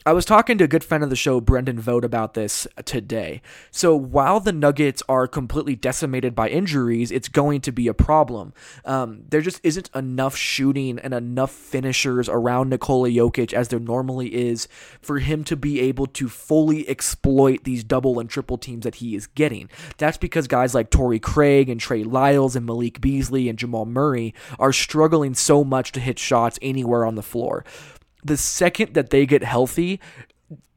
I 0.03 0.13
was 0.13 0.25
talking 0.25 0.57
to 0.57 0.63
a 0.63 0.67
good 0.67 0.83
friend 0.83 1.03
of 1.03 1.11
the 1.11 1.15
show, 1.15 1.39
Brendan 1.39 1.79
Vogt, 1.79 2.03
about 2.03 2.33
this 2.33 2.67
today. 2.85 3.39
So 3.69 3.95
while 3.95 4.39
the 4.39 4.51
Nuggets 4.51 5.03
are 5.07 5.27
completely 5.27 5.75
decimated 5.75 6.33
by 6.33 6.49
injuries, 6.49 7.11
it's 7.11 7.27
going 7.27 7.61
to 7.61 7.71
be 7.71 7.87
a 7.87 7.93
problem. 7.93 8.53
Um, 8.83 9.25
there 9.29 9.41
just 9.41 9.59
isn't 9.61 9.91
enough 9.93 10.35
shooting 10.35 10.97
and 10.97 11.13
enough 11.13 11.51
finishers 11.51 12.27
around 12.27 12.69
Nikola 12.69 13.09
Jokic 13.09 13.53
as 13.53 13.67
there 13.67 13.79
normally 13.79 14.33
is 14.33 14.67
for 15.03 15.19
him 15.19 15.43
to 15.43 15.55
be 15.55 15.79
able 15.81 16.07
to 16.07 16.27
fully 16.27 16.89
exploit 16.89 17.63
these 17.63 17.83
double 17.83 18.19
and 18.19 18.27
triple 18.27 18.57
teams 18.57 18.85
that 18.85 18.95
he 18.95 19.15
is 19.15 19.27
getting. 19.27 19.69
That's 19.99 20.17
because 20.17 20.47
guys 20.47 20.73
like 20.73 20.89
Torrey 20.89 21.19
Craig 21.19 21.69
and 21.69 21.79
Trey 21.79 22.03
Lyles 22.03 22.55
and 22.55 22.65
Malik 22.65 23.01
Beasley 23.01 23.47
and 23.47 23.59
Jamal 23.59 23.85
Murray 23.85 24.33
are 24.57 24.73
struggling 24.73 25.35
so 25.35 25.63
much 25.63 25.91
to 25.91 25.99
hit 25.99 26.17
shots 26.17 26.57
anywhere 26.59 27.05
on 27.05 27.13
the 27.13 27.21
floor 27.21 27.63
the 28.23 28.37
second 28.37 28.93
that 28.93 29.09
they 29.09 29.25
get 29.25 29.43
healthy, 29.43 29.99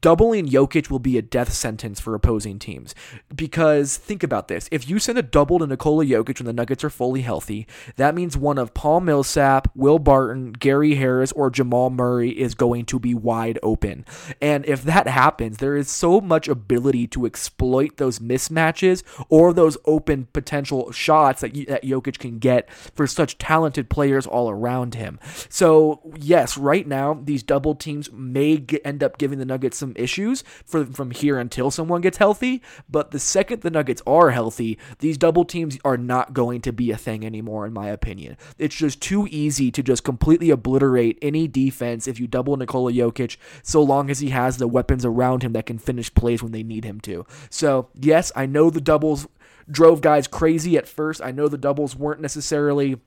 doubling 0.05 0.47
Jokic 0.47 0.91
will 0.91 0.99
be 0.99 1.17
a 1.17 1.21
death 1.23 1.51
sentence 1.51 1.99
for 1.99 2.13
opposing 2.13 2.59
teams. 2.59 2.93
Because 3.35 3.97
think 3.97 4.21
about 4.21 4.49
this. 4.49 4.69
If 4.71 4.87
you 4.87 4.99
send 4.99 5.17
a 5.17 5.23
double 5.23 5.57
to 5.57 5.65
Nikola 5.65 6.05
Jokic 6.05 6.37
when 6.37 6.45
the 6.45 6.53
Nuggets 6.53 6.83
are 6.83 6.91
fully 6.91 7.21
healthy, 7.21 7.65
that 7.95 8.13
means 8.13 8.37
one 8.37 8.59
of 8.59 8.75
Paul 8.75 8.99
Millsap, 8.99 9.67
Will 9.73 9.97
Barton, 9.97 10.53
Gary 10.53 10.93
Harris, 10.93 11.31
or 11.31 11.49
Jamal 11.49 11.89
Murray 11.89 12.29
is 12.29 12.53
going 12.53 12.85
to 12.85 12.99
be 12.99 13.15
wide 13.15 13.57
open. 13.63 14.05
And 14.39 14.63
if 14.67 14.83
that 14.83 15.07
happens, 15.07 15.57
there 15.57 15.75
is 15.75 15.89
so 15.89 16.21
much 16.21 16.47
ability 16.47 17.07
to 17.07 17.25
exploit 17.25 17.97
those 17.97 18.19
mismatches 18.19 19.01
or 19.27 19.53
those 19.53 19.75
open 19.85 20.27
potential 20.33 20.91
shots 20.91 21.41
that, 21.41 21.55
that 21.67 21.81
Jokic 21.81 22.19
can 22.19 22.37
get 22.37 22.71
for 22.71 23.07
such 23.07 23.39
talented 23.39 23.89
players 23.89 24.27
all 24.27 24.51
around 24.51 24.93
him. 24.93 25.19
So, 25.49 26.13
yes, 26.15 26.59
right 26.59 26.87
now, 26.87 27.19
these 27.23 27.41
double 27.41 27.73
teams 27.73 28.11
may 28.11 28.57
get, 28.57 28.83
end 28.85 29.01
up 29.01 29.17
giving 29.17 29.39
the 29.39 29.45
Nuggets 29.45 29.79
some 29.79 29.94
issues 29.97 30.43
for 30.65 30.85
from 30.85 31.11
here 31.11 31.39
until 31.39 31.71
someone 31.71 32.01
gets 32.01 32.17
healthy. 32.17 32.61
But 32.89 33.11
the 33.11 33.19
second 33.19 33.61
the 33.61 33.69
Nuggets 33.69 34.01
are 34.05 34.31
healthy, 34.31 34.77
these 34.99 35.17
double 35.17 35.45
teams 35.45 35.77
are 35.83 35.97
not 35.97 36.33
going 36.33 36.61
to 36.61 36.73
be 36.73 36.91
a 36.91 36.97
thing 36.97 37.25
anymore, 37.25 37.65
in 37.65 37.73
my 37.73 37.87
opinion. 37.87 38.37
It's 38.57 38.75
just 38.75 39.01
too 39.01 39.27
easy 39.29 39.71
to 39.71 39.83
just 39.83 40.03
completely 40.03 40.49
obliterate 40.49 41.17
any 41.21 41.47
defense 41.47 42.07
if 42.07 42.19
you 42.19 42.27
double 42.27 42.57
Nikola 42.57 42.91
Jokic, 42.91 43.37
so 43.63 43.81
long 43.81 44.09
as 44.09 44.19
he 44.19 44.29
has 44.29 44.57
the 44.57 44.67
weapons 44.67 45.05
around 45.05 45.43
him 45.43 45.53
that 45.53 45.65
can 45.65 45.77
finish 45.77 46.13
plays 46.13 46.41
when 46.41 46.51
they 46.51 46.63
need 46.63 46.85
him 46.85 46.99
to. 47.01 47.25
So, 47.49 47.89
yes, 47.93 48.31
I 48.35 48.45
know 48.45 48.69
the 48.69 48.81
doubles 48.81 49.27
drove 49.69 50.01
guys 50.01 50.27
crazy 50.27 50.77
at 50.77 50.87
first. 50.87 51.21
I 51.23 51.31
know 51.31 51.47
the 51.47 51.57
doubles 51.57 51.95
weren't 51.95 52.21
necessarily 52.21 52.97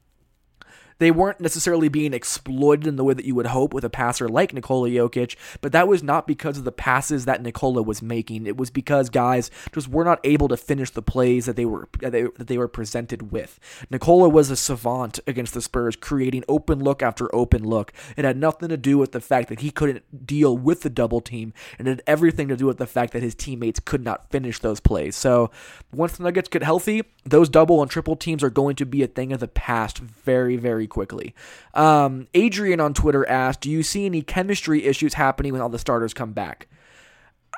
they 0.98 1.10
weren't 1.10 1.40
necessarily 1.40 1.88
being 1.88 2.12
exploited 2.12 2.86
in 2.86 2.96
the 2.96 3.04
way 3.04 3.14
that 3.14 3.24
you 3.24 3.34
would 3.34 3.46
hope 3.46 3.72
with 3.72 3.84
a 3.84 3.90
passer 3.90 4.28
like 4.28 4.52
Nikola 4.52 4.88
Jokic, 4.88 5.36
but 5.60 5.72
that 5.72 5.88
was 5.88 6.02
not 6.02 6.26
because 6.26 6.58
of 6.58 6.64
the 6.64 6.72
passes 6.72 7.24
that 7.24 7.42
Nikola 7.42 7.82
was 7.82 8.02
making. 8.02 8.46
It 8.46 8.56
was 8.56 8.70
because 8.70 9.10
guys 9.10 9.50
just 9.72 9.88
were 9.88 10.04
not 10.04 10.20
able 10.24 10.48
to 10.48 10.56
finish 10.56 10.90
the 10.90 11.02
plays 11.02 11.46
that 11.46 11.56
they 11.56 11.64
were 11.64 11.88
that 12.00 12.12
they, 12.12 12.22
that 12.22 12.46
they 12.46 12.58
were 12.58 12.68
presented 12.68 13.30
with. 13.30 13.58
Nikola 13.90 14.28
was 14.28 14.50
a 14.50 14.56
savant 14.56 15.20
against 15.26 15.54
the 15.54 15.62
Spurs, 15.62 15.96
creating 15.96 16.44
open 16.48 16.82
look 16.82 17.02
after 17.02 17.34
open 17.34 17.64
look. 17.64 17.92
It 18.16 18.24
had 18.24 18.36
nothing 18.36 18.68
to 18.68 18.76
do 18.76 18.98
with 18.98 19.12
the 19.12 19.20
fact 19.20 19.48
that 19.48 19.60
he 19.60 19.70
couldn't 19.70 20.26
deal 20.26 20.56
with 20.56 20.82
the 20.82 20.90
double 20.90 21.20
team, 21.20 21.52
and 21.78 21.86
it 21.86 21.90
had 21.92 22.02
everything 22.06 22.48
to 22.48 22.56
do 22.56 22.66
with 22.66 22.78
the 22.78 22.86
fact 22.86 23.12
that 23.12 23.22
his 23.22 23.34
teammates 23.34 23.80
could 23.80 24.02
not 24.02 24.30
finish 24.30 24.58
those 24.58 24.80
plays. 24.80 25.16
So 25.16 25.50
once 25.92 26.16
the 26.16 26.24
Nuggets 26.24 26.48
get 26.48 26.62
healthy, 26.62 27.02
those 27.24 27.48
double 27.48 27.82
and 27.82 27.90
triple 27.90 28.16
teams 28.16 28.42
are 28.42 28.50
going 28.50 28.76
to 28.76 28.86
be 28.86 29.02
a 29.02 29.06
thing 29.06 29.32
of 29.32 29.40
the 29.40 29.48
past 29.48 29.98
very, 29.98 30.56
very 30.56 30.87
quickly. 30.88 31.34
Um, 31.74 32.26
Adrian 32.34 32.80
on 32.80 32.94
Twitter 32.94 33.28
asked, 33.28 33.60
"Do 33.60 33.70
you 33.70 33.82
see 33.82 34.06
any 34.06 34.22
chemistry 34.22 34.84
issues 34.84 35.14
happening 35.14 35.52
when 35.52 35.62
all 35.62 35.68
the 35.68 35.78
starters 35.78 36.14
come 36.14 36.32
back?" 36.32 36.66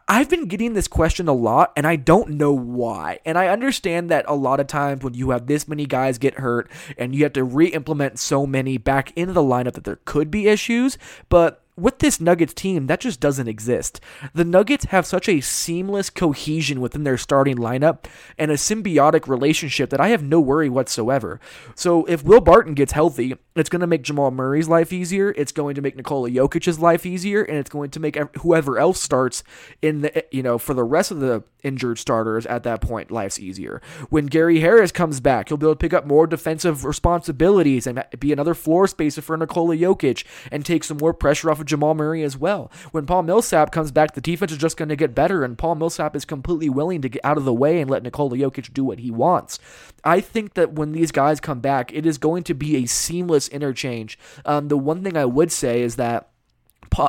I've 0.09 0.29
been 0.29 0.47
getting 0.47 0.73
this 0.73 0.89
question 0.89 1.29
a 1.29 1.33
lot, 1.33 1.73
and 1.77 1.87
I 1.87 1.95
don't 1.95 2.31
know 2.31 2.53
why. 2.53 3.21
And 3.25 3.39
I 3.39 3.47
understand 3.47 4.11
that 4.11 4.25
a 4.27 4.35
lot 4.35 4.59
of 4.59 4.67
times 4.67 5.05
when 5.05 5.15
you 5.15 5.31
have 5.31 5.47
this 5.47 5.69
many 5.69 5.87
guys 5.87 6.19
get 6.19 6.35
hurt 6.35 6.69
and 6.99 7.15
you 7.15 7.23
have 7.23 7.33
to 7.35 7.45
re 7.45 7.67
implement 7.67 8.19
so 8.19 8.45
many 8.45 8.77
back 8.77 9.13
into 9.17 9.33
the 9.33 9.43
lineup 9.43 9.75
that 9.75 9.85
there 9.85 10.01
could 10.05 10.29
be 10.29 10.49
issues, 10.49 10.99
but 11.29 11.63
with 11.81 11.99
this 11.99 12.21
Nuggets 12.21 12.55
team, 12.55 12.87
that 12.87 13.01
just 13.01 13.21
doesn't 13.21 13.49
exist. 13.49 14.01
The 14.35 14.45
Nuggets 14.45 14.87
have 14.87 15.07
such 15.07 15.29
a 15.29 15.41
seamless 15.41 16.11
cohesion 16.11 16.81
within 16.81 17.05
their 17.05 17.19
starting 17.19 17.57
lineup 17.57 18.05
and 18.39 18.51
a 18.51 18.55
symbiotic 18.55 19.29
relationship 19.29 19.91
that 19.91 20.01
I 20.01 20.09
have 20.09 20.23
no 20.23 20.41
worry 20.41 20.69
whatsoever. 20.69 21.41
So 21.75 22.05
if 22.05 22.25
Will 22.25 22.41
Barton 22.41 22.75
gets 22.75 22.93
healthy, 22.93 23.37
it's 23.57 23.69
going 23.69 23.81
to 23.81 23.87
make 23.87 24.03
Jamal 24.03 24.31
Murray's 24.31 24.69
life 24.69 24.93
easier. 24.93 25.35
It's 25.37 25.53
going 25.53 25.75
to 25.75 25.83
make 25.83 25.97
Nikola 25.97 26.31
Jokic's 26.31 26.79
life 26.79 27.05
easier, 27.05 27.43
and 27.43 27.59
it's 27.59 27.71
going 27.71 27.91
to 27.91 28.01
make 28.01 28.17
whoever 28.39 28.79
else 28.79 29.01
starts 29.03 29.43
in 29.83 30.03
the 30.03 30.25
you 30.31 30.43
know 30.43 30.59
for 30.59 30.75
the 30.75 30.85
rest 30.85 31.11
of 31.11 31.21
the 31.21 31.43
injured 31.63 31.99
starters 31.99 32.47
at 32.47 32.63
that 32.65 32.81
point 32.81 33.11
life's 33.11 33.39
easier. 33.39 33.81
When 34.09 34.27
Gary 34.27 34.61
Harris 34.61 34.93
comes 34.93 35.21
back, 35.21 35.49
he'll 35.49 35.57
be 35.57 35.67
able 35.67 35.75
to 35.75 35.79
pick 35.79 35.93
up 35.93 36.07
more 36.07 36.27
defensive 36.27 36.85
responsibilities 36.85 37.87
and 37.87 38.05
be 38.19 38.33
another 38.33 38.55
floor 38.55 38.87
spacer 38.87 39.23
for 39.23 39.37
Nikola 39.37 39.77
Jokic 39.77 40.25
and 40.51 40.65
take 40.65 40.85
some 40.85 40.99
more 40.99 41.15
pressure 41.15 41.51
off 41.51 41.61
of 41.61 41.67
Jamal 41.67 41.95
Murray 41.95 42.23
as 42.23 42.37
well. 42.37 42.71
When 42.93 43.07
Paul 43.07 43.23
Millsap 43.23 43.73
comes 43.73 43.91
back, 43.93 44.15
the 44.15 44.21
defense 44.21 44.53
is 44.53 44.59
just 44.59 44.77
going 44.77 44.89
to 44.89 44.97
get 44.97 45.15
better, 45.15 45.45
and 45.45 45.59
Paul 45.59 45.75
Millsap 45.77 46.17
is 46.17 46.25
completely 46.25 46.69
willing 46.69 47.03
to 47.03 47.09
get 47.09 47.25
out 47.25 47.39
of 47.39 47.45
the 47.45 47.55
way 47.55 47.81
and 47.81 47.91
let 47.91 48.03
Nikola 48.03 48.37
Jokic 48.37 48.73
do 48.73 48.85
what 48.85 49.01
he 49.01 49.11
wants. 49.11 49.59
I 50.05 50.21
think 50.21 50.55
that 50.55 50.73
when 50.73 50.93
these 50.93 51.13
guys 51.13 51.41
come 51.41 51.61
back, 51.61 51.93
it 51.93 52.07
is 52.07 52.19
going 52.19 52.43
to 52.45 52.55
be 52.55 52.77
a 52.77 52.87
seamless 52.87 53.49
interchange. 53.49 54.19
Um, 54.45 54.69
the 54.69 54.79
one 54.79 55.03
thing 55.03 55.17
I 55.17 55.25
would 55.25 55.53
say 55.53 55.83
is 55.83 55.97
that 55.97 56.31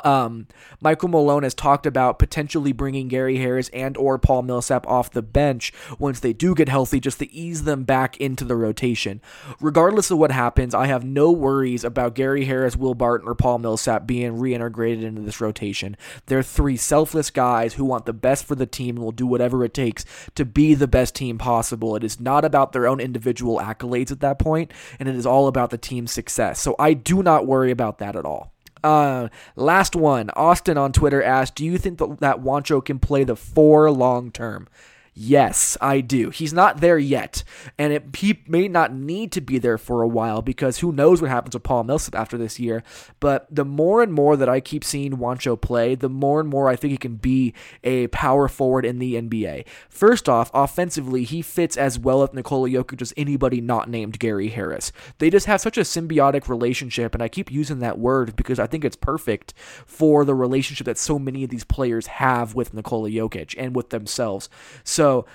um, 0.05 0.47
Michael 0.81 1.09
Malone 1.09 1.43
has 1.43 1.53
talked 1.53 1.85
about 1.85 2.19
potentially 2.19 2.71
bringing 2.71 3.07
Gary 3.07 3.37
Harris 3.37 3.69
and 3.69 3.97
or 3.97 4.17
Paul 4.17 4.43
Millsap 4.43 4.87
off 4.87 5.11
the 5.11 5.21
bench 5.21 5.73
once 5.99 6.19
they 6.19 6.33
do 6.33 6.55
get 6.55 6.69
healthy, 6.69 6.99
just 6.99 7.19
to 7.19 7.31
ease 7.33 7.63
them 7.63 7.83
back 7.83 8.17
into 8.17 8.45
the 8.45 8.55
rotation. 8.55 9.21
Regardless 9.59 10.11
of 10.11 10.17
what 10.17 10.31
happens, 10.31 10.73
I 10.73 10.87
have 10.87 11.03
no 11.03 11.31
worries 11.31 11.83
about 11.83 12.15
Gary 12.15 12.45
Harris, 12.45 12.75
Will 12.75 12.95
Barton, 12.95 13.27
or 13.27 13.35
Paul 13.35 13.59
Millsap 13.59 14.05
being 14.05 14.37
reintegrated 14.37 15.03
into 15.03 15.21
this 15.21 15.41
rotation. 15.41 15.97
They're 16.25 16.43
three 16.43 16.77
selfless 16.77 17.29
guys 17.29 17.73
who 17.73 17.85
want 17.85 18.05
the 18.05 18.13
best 18.13 18.45
for 18.45 18.55
the 18.55 18.65
team 18.65 18.97
and 18.97 19.03
will 19.03 19.11
do 19.11 19.27
whatever 19.27 19.63
it 19.63 19.73
takes 19.73 20.05
to 20.35 20.45
be 20.45 20.73
the 20.73 20.87
best 20.87 21.15
team 21.15 21.37
possible. 21.37 21.95
It 21.95 22.03
is 22.03 22.19
not 22.19 22.45
about 22.45 22.71
their 22.71 22.87
own 22.87 22.99
individual 22.99 23.59
accolades 23.59 24.11
at 24.11 24.19
that 24.21 24.39
point, 24.39 24.71
and 24.99 25.09
it 25.09 25.15
is 25.15 25.25
all 25.25 25.47
about 25.47 25.69
the 25.69 25.77
team's 25.77 26.11
success. 26.11 26.59
So 26.59 26.75
I 26.77 26.93
do 26.93 27.23
not 27.23 27.47
worry 27.47 27.71
about 27.71 27.99
that 27.99 28.15
at 28.15 28.25
all. 28.25 28.51
Uh, 28.83 29.29
last 29.55 29.95
one. 29.95 30.29
Austin 30.31 30.77
on 30.77 30.91
Twitter 30.91 31.21
asked, 31.21 31.55
"Do 31.55 31.65
you 31.65 31.77
think 31.77 31.99
that 31.99 32.41
Juancho 32.41 32.83
can 32.83 32.99
play 32.99 33.23
the 33.23 33.35
four 33.35 33.91
long 33.91 34.31
term?" 34.31 34.67
Yes, 35.13 35.77
I 35.81 35.99
do. 35.99 36.29
He's 36.29 36.53
not 36.53 36.79
there 36.79 36.97
yet, 36.97 37.43
and 37.77 37.91
it, 37.91 38.15
he 38.15 38.43
may 38.47 38.69
not 38.69 38.93
need 38.93 39.33
to 39.33 39.41
be 39.41 39.57
there 39.57 39.77
for 39.77 40.01
a 40.01 40.07
while 40.07 40.41
because 40.41 40.77
who 40.79 40.93
knows 40.93 41.21
what 41.21 41.29
happens 41.29 41.53
with 41.53 41.63
Paul 41.63 41.83
Millsap 41.83 42.15
after 42.15 42.37
this 42.37 42.61
year. 42.61 42.81
But 43.19 43.45
the 43.53 43.65
more 43.65 44.01
and 44.01 44.13
more 44.13 44.37
that 44.37 44.47
I 44.47 44.61
keep 44.61 44.85
seeing 44.85 45.17
Juancho 45.17 45.59
play, 45.59 45.95
the 45.95 46.07
more 46.07 46.39
and 46.39 46.47
more 46.47 46.69
I 46.69 46.77
think 46.77 46.91
he 46.91 46.97
can 46.97 47.15
be 47.15 47.53
a 47.83 48.07
power 48.07 48.47
forward 48.47 48.85
in 48.85 48.99
the 48.99 49.15
NBA. 49.15 49.65
First 49.89 50.29
off, 50.29 50.49
offensively, 50.53 51.25
he 51.25 51.41
fits 51.41 51.75
as 51.75 51.99
well 51.99 52.21
with 52.21 52.33
Nikola 52.33 52.69
Jokic 52.69 53.01
as 53.01 53.13
anybody 53.17 53.59
not 53.59 53.89
named 53.89 54.17
Gary 54.17 54.47
Harris. 54.47 54.93
They 55.17 55.29
just 55.29 55.45
have 55.45 55.59
such 55.59 55.77
a 55.77 55.81
symbiotic 55.81 56.47
relationship, 56.47 57.13
and 57.13 57.21
I 57.21 57.27
keep 57.27 57.51
using 57.51 57.79
that 57.79 57.99
word 57.99 58.37
because 58.37 58.59
I 58.59 58.67
think 58.67 58.85
it's 58.85 58.95
perfect 58.95 59.53
for 59.85 60.23
the 60.23 60.35
relationship 60.35 60.85
that 60.85 60.97
so 60.97 61.19
many 61.19 61.43
of 61.43 61.49
these 61.49 61.65
players 61.65 62.07
have 62.07 62.55
with 62.55 62.73
Nikola 62.73 63.09
Jokic 63.09 63.55
and 63.57 63.75
with 63.75 63.89
themselves. 63.89 64.47
So 64.85 65.00
so 65.01 65.25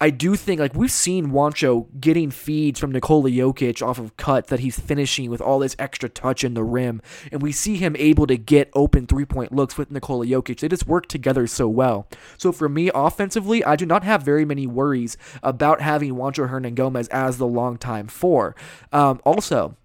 I 0.00 0.10
do 0.10 0.34
think 0.34 0.58
like 0.58 0.74
we've 0.74 0.90
seen 0.90 1.30
Juancho 1.30 1.86
getting 2.00 2.32
feeds 2.32 2.80
from 2.80 2.90
Nikola 2.90 3.30
Jokic 3.30 3.80
off 3.80 4.00
of 4.00 4.16
cuts 4.16 4.50
that 4.50 4.58
he's 4.58 4.76
finishing 4.76 5.30
with 5.30 5.40
all 5.40 5.60
this 5.60 5.76
extra 5.78 6.08
touch 6.08 6.42
in 6.42 6.54
the 6.54 6.64
rim, 6.64 7.00
and 7.30 7.40
we 7.40 7.52
see 7.52 7.76
him 7.76 7.94
able 7.96 8.26
to 8.26 8.36
get 8.36 8.70
open 8.74 9.06
three 9.06 9.24
point 9.24 9.52
looks 9.52 9.78
with 9.78 9.92
Nikola 9.92 10.26
Jokic. 10.26 10.58
They 10.58 10.66
just 10.66 10.88
work 10.88 11.06
together 11.06 11.46
so 11.46 11.68
well. 11.68 12.08
So 12.36 12.50
for 12.50 12.68
me, 12.68 12.90
offensively, 12.92 13.64
I 13.64 13.76
do 13.76 13.86
not 13.86 14.02
have 14.02 14.24
very 14.24 14.44
many 14.44 14.66
worries 14.66 15.16
about 15.44 15.80
having 15.80 16.14
Juancho 16.14 16.50
Hernangomez 16.50 17.08
as 17.12 17.38
the 17.38 17.46
long 17.46 17.78
time 17.78 18.08
four. 18.08 18.56
Um, 18.92 19.20
also 19.24 19.76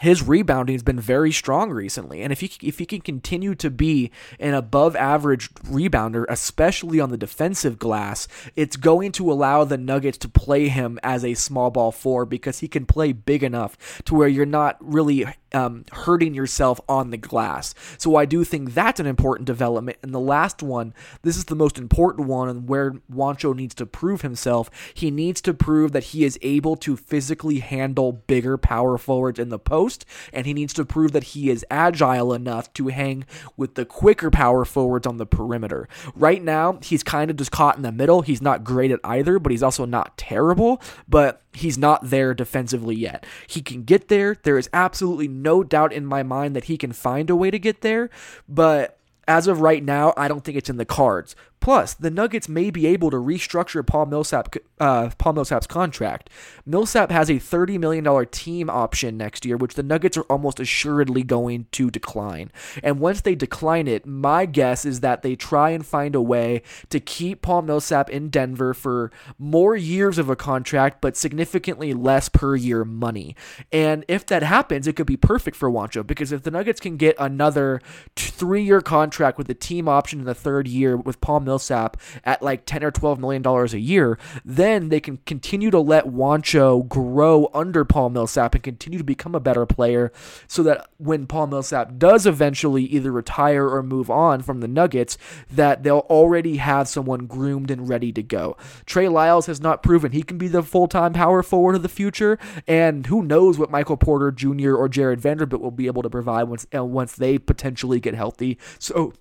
his 0.00 0.22
rebounding 0.22 0.74
has 0.74 0.82
been 0.82 1.00
very 1.00 1.32
strong 1.32 1.70
recently, 1.70 2.22
and 2.22 2.32
if 2.32 2.40
he 2.40 2.50
if 2.62 2.78
he 2.78 2.86
can 2.86 3.00
continue 3.00 3.54
to 3.56 3.70
be 3.70 4.10
an 4.38 4.54
above 4.54 4.94
average 4.96 5.52
rebounder, 5.54 6.24
especially 6.28 7.00
on 7.00 7.10
the 7.10 7.16
defensive 7.16 7.78
glass, 7.78 8.28
it's 8.54 8.76
going 8.76 9.12
to 9.12 9.30
allow 9.30 9.64
the 9.64 9.78
Nuggets 9.78 10.18
to 10.18 10.28
play 10.28 10.68
him 10.68 10.98
as 11.02 11.24
a 11.24 11.34
small 11.34 11.70
ball 11.70 11.92
four 11.92 12.24
because 12.24 12.60
he 12.60 12.68
can 12.68 12.86
play 12.86 13.12
big 13.12 13.42
enough 13.42 14.02
to 14.04 14.14
where 14.14 14.28
you're 14.28 14.46
not 14.46 14.76
really 14.80 15.26
um, 15.56 15.86
hurting 15.90 16.34
yourself 16.34 16.78
on 16.86 17.08
the 17.10 17.16
glass. 17.16 17.74
So 17.96 18.16
I 18.16 18.26
do 18.26 18.44
think 18.44 18.74
that's 18.74 19.00
an 19.00 19.06
important 19.06 19.46
development. 19.46 19.96
And 20.02 20.12
the 20.12 20.20
last 20.20 20.62
one, 20.62 20.92
this 21.22 21.38
is 21.38 21.46
the 21.46 21.54
most 21.54 21.78
important 21.78 22.28
one, 22.28 22.50
and 22.50 22.68
where 22.68 22.90
Juancho 23.10 23.56
needs 23.56 23.74
to 23.76 23.86
prove 23.86 24.20
himself. 24.20 24.70
He 24.92 25.10
needs 25.10 25.40
to 25.40 25.54
prove 25.54 25.92
that 25.92 26.04
he 26.04 26.24
is 26.24 26.38
able 26.42 26.76
to 26.76 26.94
physically 26.94 27.60
handle 27.60 28.12
bigger 28.12 28.58
power 28.58 28.98
forwards 28.98 29.38
in 29.38 29.48
the 29.48 29.58
post, 29.58 30.04
and 30.30 30.44
he 30.44 30.52
needs 30.52 30.74
to 30.74 30.84
prove 30.84 31.12
that 31.12 31.24
he 31.24 31.48
is 31.48 31.64
agile 31.70 32.34
enough 32.34 32.70
to 32.74 32.88
hang 32.88 33.24
with 33.56 33.76
the 33.76 33.86
quicker 33.86 34.30
power 34.30 34.66
forwards 34.66 35.06
on 35.06 35.16
the 35.16 35.24
perimeter. 35.24 35.88
Right 36.14 36.42
now, 36.42 36.78
he's 36.82 37.02
kind 37.02 37.30
of 37.30 37.38
just 37.38 37.50
caught 37.50 37.76
in 37.76 37.82
the 37.82 37.92
middle. 37.92 38.20
He's 38.20 38.42
not 38.42 38.62
great 38.62 38.90
at 38.90 39.00
either, 39.04 39.38
but 39.38 39.52
he's 39.52 39.62
also 39.62 39.86
not 39.86 40.18
terrible. 40.18 40.82
But 41.08 41.40
he's 41.56 41.78
not 41.78 42.10
there 42.10 42.34
defensively 42.34 42.94
yet. 42.94 43.24
He 43.46 43.62
can 43.62 43.82
get 43.82 44.08
there. 44.08 44.36
There 44.42 44.58
is 44.58 44.68
absolutely 44.72 45.28
no 45.28 45.64
doubt 45.64 45.92
in 45.92 46.06
my 46.06 46.22
mind 46.22 46.54
that 46.54 46.64
he 46.64 46.76
can 46.76 46.92
find 46.92 47.30
a 47.30 47.36
way 47.36 47.50
to 47.50 47.58
get 47.58 47.80
there, 47.80 48.10
but 48.48 48.98
as 49.28 49.48
of 49.48 49.60
right 49.60 49.82
now, 49.82 50.14
I 50.16 50.28
don't 50.28 50.44
think 50.44 50.56
it's 50.56 50.70
in 50.70 50.76
the 50.76 50.84
cards. 50.84 51.34
Plus, 51.66 51.94
the 51.94 52.12
Nuggets 52.12 52.48
may 52.48 52.70
be 52.70 52.86
able 52.86 53.10
to 53.10 53.16
restructure 53.16 53.84
Paul 53.84 54.06
Millsap, 54.06 54.54
uh, 54.78 55.10
Paul 55.18 55.32
Millsap's 55.32 55.66
contract. 55.66 56.30
Millsap 56.64 57.10
has 57.10 57.28
a 57.28 57.40
$30 57.40 57.80
million 57.80 58.26
team 58.30 58.70
option 58.70 59.16
next 59.16 59.44
year, 59.44 59.56
which 59.56 59.74
the 59.74 59.82
Nuggets 59.82 60.16
are 60.16 60.22
almost 60.30 60.60
assuredly 60.60 61.24
going 61.24 61.66
to 61.72 61.90
decline. 61.90 62.52
And 62.84 63.00
once 63.00 63.20
they 63.20 63.34
decline 63.34 63.88
it, 63.88 64.06
my 64.06 64.46
guess 64.46 64.84
is 64.84 65.00
that 65.00 65.22
they 65.22 65.34
try 65.34 65.70
and 65.70 65.84
find 65.84 66.14
a 66.14 66.22
way 66.22 66.62
to 66.90 67.00
keep 67.00 67.42
Paul 67.42 67.62
Millsap 67.62 68.10
in 68.10 68.28
Denver 68.28 68.72
for 68.72 69.10
more 69.36 69.74
years 69.74 70.18
of 70.18 70.30
a 70.30 70.36
contract, 70.36 71.00
but 71.00 71.16
significantly 71.16 71.92
less 71.92 72.28
per 72.28 72.54
year 72.54 72.84
money. 72.84 73.34
And 73.72 74.04
if 74.06 74.24
that 74.26 74.44
happens, 74.44 74.86
it 74.86 74.94
could 74.94 75.08
be 75.08 75.16
perfect 75.16 75.56
for 75.56 75.68
Juancho 75.68 76.06
because 76.06 76.30
if 76.30 76.44
the 76.44 76.52
Nuggets 76.52 76.78
can 76.78 76.96
get 76.96 77.16
another 77.18 77.80
three 78.14 78.62
year 78.62 78.80
contract 78.82 79.36
with 79.36 79.48
the 79.48 79.54
team 79.54 79.88
option 79.88 80.20
in 80.20 80.26
the 80.26 80.32
third 80.32 80.68
year 80.68 80.96
with 80.96 81.20
Paul 81.20 81.40
Millsap, 81.40 81.55
Millsap 81.56 81.96
at 82.22 82.42
like 82.42 82.66
10 82.66 82.84
or 82.84 82.90
12 82.90 83.18
million 83.18 83.40
dollars 83.40 83.72
a 83.72 83.80
year, 83.80 84.18
then 84.44 84.90
they 84.90 85.00
can 85.00 85.16
continue 85.24 85.70
to 85.70 85.80
let 85.80 86.04
Juancho 86.04 86.86
grow 86.86 87.50
under 87.54 87.82
Paul 87.82 88.10
Millsap 88.10 88.54
and 88.54 88.62
continue 88.62 88.98
to 88.98 89.04
become 89.04 89.34
a 89.34 89.40
better 89.40 89.64
player 89.64 90.12
so 90.46 90.62
that 90.62 90.86
when 90.98 91.26
Paul 91.26 91.46
Millsap 91.46 91.96
does 91.96 92.26
eventually 92.26 92.84
either 92.84 93.10
retire 93.10 93.66
or 93.70 93.82
move 93.82 94.10
on 94.10 94.42
from 94.42 94.60
the 94.60 94.68
Nuggets, 94.68 95.16
that 95.50 95.82
they'll 95.82 96.06
already 96.10 96.58
have 96.58 96.88
someone 96.88 97.26
groomed 97.26 97.70
and 97.70 97.88
ready 97.88 98.12
to 98.12 98.22
go. 98.22 98.58
Trey 98.84 99.08
Lyles 99.08 99.46
has 99.46 99.58
not 99.58 99.82
proven 99.82 100.12
he 100.12 100.22
can 100.22 100.36
be 100.36 100.48
the 100.48 100.62
full-time 100.62 101.14
power 101.14 101.42
forward 101.42 101.74
of 101.74 101.82
the 101.82 101.88
future, 101.88 102.38
and 102.68 103.06
who 103.06 103.22
knows 103.22 103.58
what 103.58 103.70
Michael 103.70 103.96
Porter 103.96 104.30
Jr. 104.30 104.74
or 104.74 104.90
Jarred 104.90 105.22
Vanderbilt 105.22 105.62
will 105.62 105.70
be 105.70 105.86
able 105.86 106.02
to 106.02 106.10
provide 106.10 106.44
once 106.44 106.66
uh, 106.74 106.84
once 106.84 107.14
they 107.14 107.38
potentially 107.38 107.98
get 107.98 108.14
healthy. 108.14 108.58
So 108.78 109.14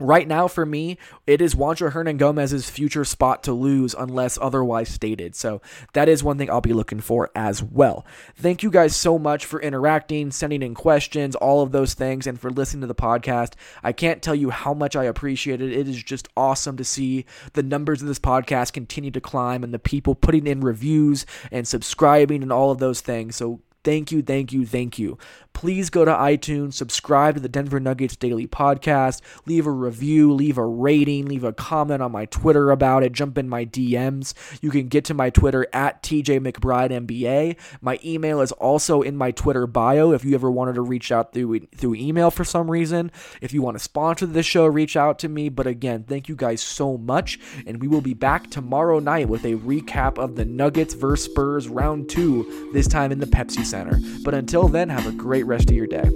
Right 0.00 0.28
now, 0.28 0.46
for 0.46 0.64
me, 0.64 0.96
it 1.26 1.40
is 1.40 1.54
Juancho 1.54 1.92
Hernangomez's 1.92 2.70
future 2.70 3.04
spot 3.04 3.42
to 3.44 3.52
lose 3.52 3.94
unless 3.98 4.38
otherwise 4.40 4.88
stated. 4.88 5.34
So 5.34 5.60
that 5.92 6.08
is 6.08 6.22
one 6.22 6.38
thing 6.38 6.50
I'll 6.50 6.60
be 6.60 6.72
looking 6.72 7.00
for 7.00 7.30
as 7.34 7.62
well. 7.62 8.06
Thank 8.36 8.62
you 8.62 8.70
guys 8.70 8.94
so 8.94 9.18
much 9.18 9.44
for 9.44 9.60
interacting, 9.60 10.30
sending 10.30 10.62
in 10.62 10.74
questions, 10.74 11.34
all 11.34 11.62
of 11.62 11.72
those 11.72 11.94
things, 11.94 12.26
and 12.26 12.38
for 12.40 12.50
listening 12.50 12.82
to 12.82 12.86
the 12.86 12.94
podcast. 12.94 13.54
I 13.82 13.92
can't 13.92 14.22
tell 14.22 14.34
you 14.34 14.50
how 14.50 14.74
much 14.74 14.94
I 14.94 15.04
appreciate 15.04 15.60
it. 15.60 15.72
It 15.72 15.88
is 15.88 16.02
just 16.02 16.28
awesome 16.36 16.76
to 16.76 16.84
see 16.84 17.24
the 17.54 17.62
numbers 17.62 18.00
of 18.00 18.08
this 18.08 18.20
podcast 18.20 18.72
continue 18.72 19.10
to 19.10 19.20
climb 19.20 19.64
and 19.64 19.74
the 19.74 19.78
people 19.78 20.14
putting 20.14 20.46
in 20.46 20.60
reviews 20.60 21.26
and 21.50 21.66
subscribing 21.66 22.42
and 22.42 22.52
all 22.52 22.70
of 22.70 22.78
those 22.78 23.00
things. 23.00 23.36
So 23.36 23.60
Thank 23.84 24.12
you, 24.12 24.22
thank 24.22 24.52
you, 24.52 24.66
thank 24.66 24.98
you. 24.98 25.18
Please 25.58 25.90
go 25.90 26.04
to 26.04 26.12
iTunes, 26.12 26.74
subscribe 26.74 27.34
to 27.34 27.40
the 27.40 27.48
Denver 27.48 27.80
Nuggets 27.80 28.14
Daily 28.14 28.46
Podcast, 28.46 29.22
leave 29.44 29.66
a 29.66 29.72
review, 29.72 30.32
leave 30.32 30.56
a 30.56 30.64
rating, 30.64 31.26
leave 31.26 31.42
a 31.42 31.52
comment 31.52 32.00
on 32.00 32.12
my 32.12 32.26
Twitter 32.26 32.70
about 32.70 33.02
it, 33.02 33.10
jump 33.10 33.36
in 33.36 33.48
my 33.48 33.64
DMs. 33.64 34.34
You 34.62 34.70
can 34.70 34.86
get 34.86 35.04
to 35.06 35.14
my 35.14 35.30
Twitter 35.30 35.66
at 35.72 36.00
TJ 36.04 36.38
McBride 36.46 36.92
MBA. 37.04 37.56
My 37.80 37.98
email 38.04 38.40
is 38.40 38.52
also 38.52 39.02
in 39.02 39.16
my 39.16 39.32
Twitter 39.32 39.66
bio 39.66 40.12
if 40.12 40.24
you 40.24 40.36
ever 40.36 40.48
wanted 40.48 40.76
to 40.76 40.80
reach 40.80 41.10
out 41.10 41.32
through 41.32 41.58
through 41.74 41.96
email 41.96 42.30
for 42.30 42.44
some 42.44 42.70
reason. 42.70 43.10
If 43.40 43.52
you 43.52 43.60
want 43.60 43.74
to 43.74 43.82
sponsor 43.82 44.26
the 44.26 44.44
show, 44.44 44.64
reach 44.64 44.96
out 44.96 45.18
to 45.18 45.28
me. 45.28 45.48
But 45.48 45.66
again, 45.66 46.04
thank 46.04 46.28
you 46.28 46.36
guys 46.36 46.62
so 46.62 46.96
much, 46.96 47.40
and 47.66 47.82
we 47.82 47.88
will 47.88 48.00
be 48.00 48.14
back 48.14 48.48
tomorrow 48.48 49.00
night 49.00 49.28
with 49.28 49.44
a 49.44 49.56
recap 49.56 50.18
of 50.18 50.36
the 50.36 50.44
Nuggets 50.44 50.94
versus 50.94 51.24
Spurs 51.24 51.66
round 51.66 52.08
two, 52.08 52.70
this 52.72 52.86
time 52.86 53.10
in 53.10 53.18
the 53.18 53.26
Pepsi 53.26 53.64
Center. 53.64 53.98
But 54.22 54.34
until 54.34 54.68
then, 54.68 54.88
have 54.90 55.08
a 55.08 55.10
great 55.10 55.47
rest 55.48 55.70
of 55.70 55.76
your 55.76 55.86
day. 55.86 56.08